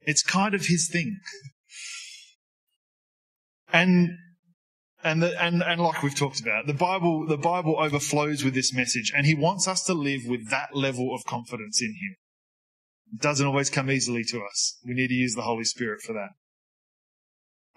It's 0.00 0.24
kind 0.24 0.52
of 0.52 0.66
his 0.66 0.90
thing. 0.90 1.20
And 3.72 4.10
and, 5.04 5.22
the, 5.22 5.40
and 5.40 5.62
and 5.62 5.80
like 5.80 6.02
we've 6.02 6.14
talked 6.14 6.40
about, 6.40 6.66
the 6.66 6.72
Bible 6.74 7.26
the 7.26 7.36
Bible 7.36 7.76
overflows 7.78 8.42
with 8.42 8.54
this 8.54 8.72
message, 8.72 9.12
and 9.14 9.26
He 9.26 9.34
wants 9.34 9.68
us 9.68 9.84
to 9.84 9.92
live 9.92 10.22
with 10.26 10.48
that 10.48 10.74
level 10.74 11.14
of 11.14 11.24
confidence 11.26 11.82
in 11.82 11.90
Him. 11.90 12.16
It 13.12 13.20
doesn't 13.20 13.46
always 13.46 13.68
come 13.68 13.90
easily 13.90 14.24
to 14.24 14.42
us. 14.42 14.78
We 14.86 14.94
need 14.94 15.08
to 15.08 15.14
use 15.14 15.34
the 15.34 15.42
Holy 15.42 15.64
Spirit 15.64 16.00
for 16.00 16.14
that. 16.14 16.30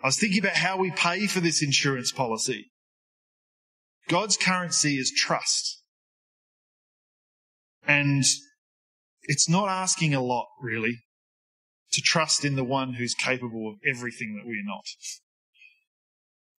I 0.03 0.07
was 0.07 0.19
thinking 0.19 0.39
about 0.39 0.55
how 0.55 0.77
we 0.77 0.91
pay 0.91 1.27
for 1.27 1.39
this 1.39 1.63
insurance 1.63 2.12
policy. 2.12 2.71
God's 4.07 4.38
currency 4.38 4.97
is 4.97 5.12
trust. 5.12 5.81
And 7.86 8.23
it's 9.23 9.49
not 9.49 9.69
asking 9.69 10.13
a 10.13 10.21
lot, 10.21 10.47
really, 10.62 10.99
to 11.91 12.01
trust 12.01 12.45
in 12.45 12.55
the 12.55 12.63
one 12.63 12.93
who's 12.93 13.13
capable 13.13 13.69
of 13.69 13.75
everything 13.86 14.36
that 14.36 14.47
we 14.47 14.60
are 14.60 14.65
not. 14.65 14.86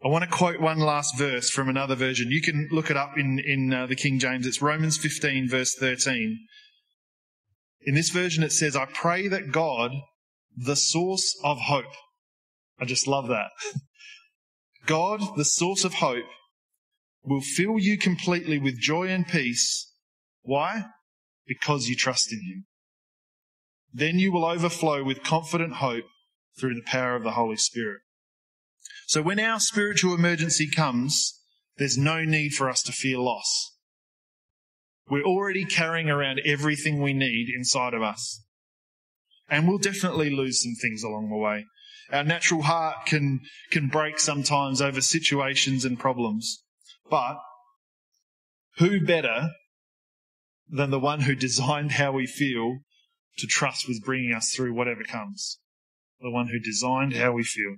I 0.04 0.10
want 0.10 0.24
to 0.24 0.30
quote 0.30 0.62
one 0.62 0.80
last 0.80 1.18
verse 1.18 1.50
from 1.50 1.70
another 1.70 1.96
version. 1.96 2.30
You 2.30 2.42
can 2.42 2.68
look 2.72 2.92
it 2.92 2.98
up 2.98 3.18
in, 3.18 3.40
in 3.40 3.74
uh, 3.74 3.88
the 3.88 3.96
King 3.96 4.20
James. 4.20 4.46
It's 4.46 4.62
Romans 4.62 4.98
15, 4.98 5.50
verse 5.50 5.76
13. 5.76 6.38
In 7.82 7.96
this 7.96 8.10
version, 8.10 8.44
it 8.44 8.52
says, 8.52 8.76
I 8.76 8.86
pray 8.86 9.28
that 9.28 9.52
God, 9.52 9.92
the 10.56 10.76
source 10.76 11.36
of 11.44 11.58
hope, 11.62 11.94
I 12.80 12.86
just 12.86 13.08
love 13.08 13.28
that. 13.28 13.50
God, 14.86 15.22
the 15.36 15.46
source 15.46 15.84
of 15.84 15.96
hope, 15.96 16.26
will 17.24 17.42
fill 17.42 17.78
you 17.78 17.98
completely 17.98 18.58
with 18.58 18.80
joy 18.80 19.08
and 19.08 19.28
peace. 19.28 19.92
Why? 20.44 20.86
Because 21.46 21.88
you 21.88 21.96
trust 21.96 22.32
in 22.32 22.40
Him. 22.40 22.66
Then 23.94 24.20
you 24.20 24.32
will 24.32 24.46
overflow 24.46 25.04
with 25.04 25.24
confident 25.24 25.76
hope 25.76 26.06
through 26.60 26.76
the 26.76 26.86
power 26.86 27.16
of 27.16 27.24
the 27.24 27.32
Holy 27.32 27.58
Spirit. 27.58 28.02
So 29.08 29.22
when 29.22 29.40
our 29.40 29.60
spiritual 29.60 30.14
emergency 30.14 30.70
comes, 30.70 31.42
there's 31.78 31.98
no 31.98 32.24
need 32.24 32.54
for 32.54 32.70
us 32.70 32.82
to 32.84 32.92
fear 32.92 33.18
loss. 33.18 33.74
We're 35.10 35.24
already 35.24 35.64
carrying 35.64 36.10
around 36.10 36.42
everything 36.46 37.02
we 37.02 37.14
need 37.14 37.48
inside 37.56 37.94
of 37.94 38.02
us. 38.02 38.44
And 39.50 39.68
we'll 39.68 39.78
definitely 39.78 40.30
lose 40.30 40.62
some 40.62 40.76
things 40.82 41.04
along 41.04 41.30
the 41.30 41.38
way. 41.38 41.66
Our 42.12 42.24
natural 42.24 42.64
heart 42.64 43.06
can, 43.06 43.42
can 43.72 43.88
break 43.88 44.20
sometimes 44.20 44.82
over 44.82 45.02
situations 45.02 45.84
and 45.84 46.00
problems. 46.00 46.64
But 47.10 47.40
who 48.78 49.06
better 49.06 49.52
than 50.70 50.90
the 50.90 51.00
one 51.00 51.22
who 51.22 51.36
designed 51.36 51.94
how 51.94 52.12
we 52.12 52.26
feel 52.28 52.80
to 53.38 53.48
trust 53.48 53.88
with 53.88 54.04
bringing 54.04 54.34
us 54.34 54.52
through 54.56 54.74
whatever 54.74 55.04
comes? 55.04 55.60
The 56.22 56.32
one 56.32 56.48
who 56.48 56.60
designed 56.60 57.14
how 57.14 57.34
we 57.34 57.44
feel. 57.44 57.76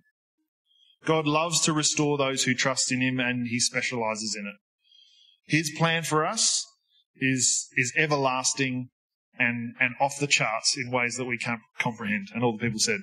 God 1.06 1.26
loves 1.26 1.62
to 1.62 1.74
restore 1.74 2.18
those 2.18 2.44
who 2.44 2.54
trust 2.54 2.92
in 2.92 3.02
Him 3.02 3.20
and 3.20 3.48
He 3.48 3.60
specializes 3.60 4.36
in 4.38 4.46
it. 4.46 4.56
His 5.46 5.72
plan 5.78 6.04
for 6.04 6.26
us 6.26 6.66
is, 7.16 7.68
is 7.76 7.94
everlasting 7.98 8.90
and, 9.38 9.74
and 9.80 9.96
off 10.00 10.20
the 10.20 10.28
charts 10.28 10.78
in 10.78 10.92
ways 10.92 11.16
that 11.16 11.26
we 11.26 11.38
can't 11.38 11.62
comprehend. 11.80 12.28
And 12.34 12.44
all 12.44 12.58
the 12.58 12.64
people 12.64 12.80
said, 12.80 13.00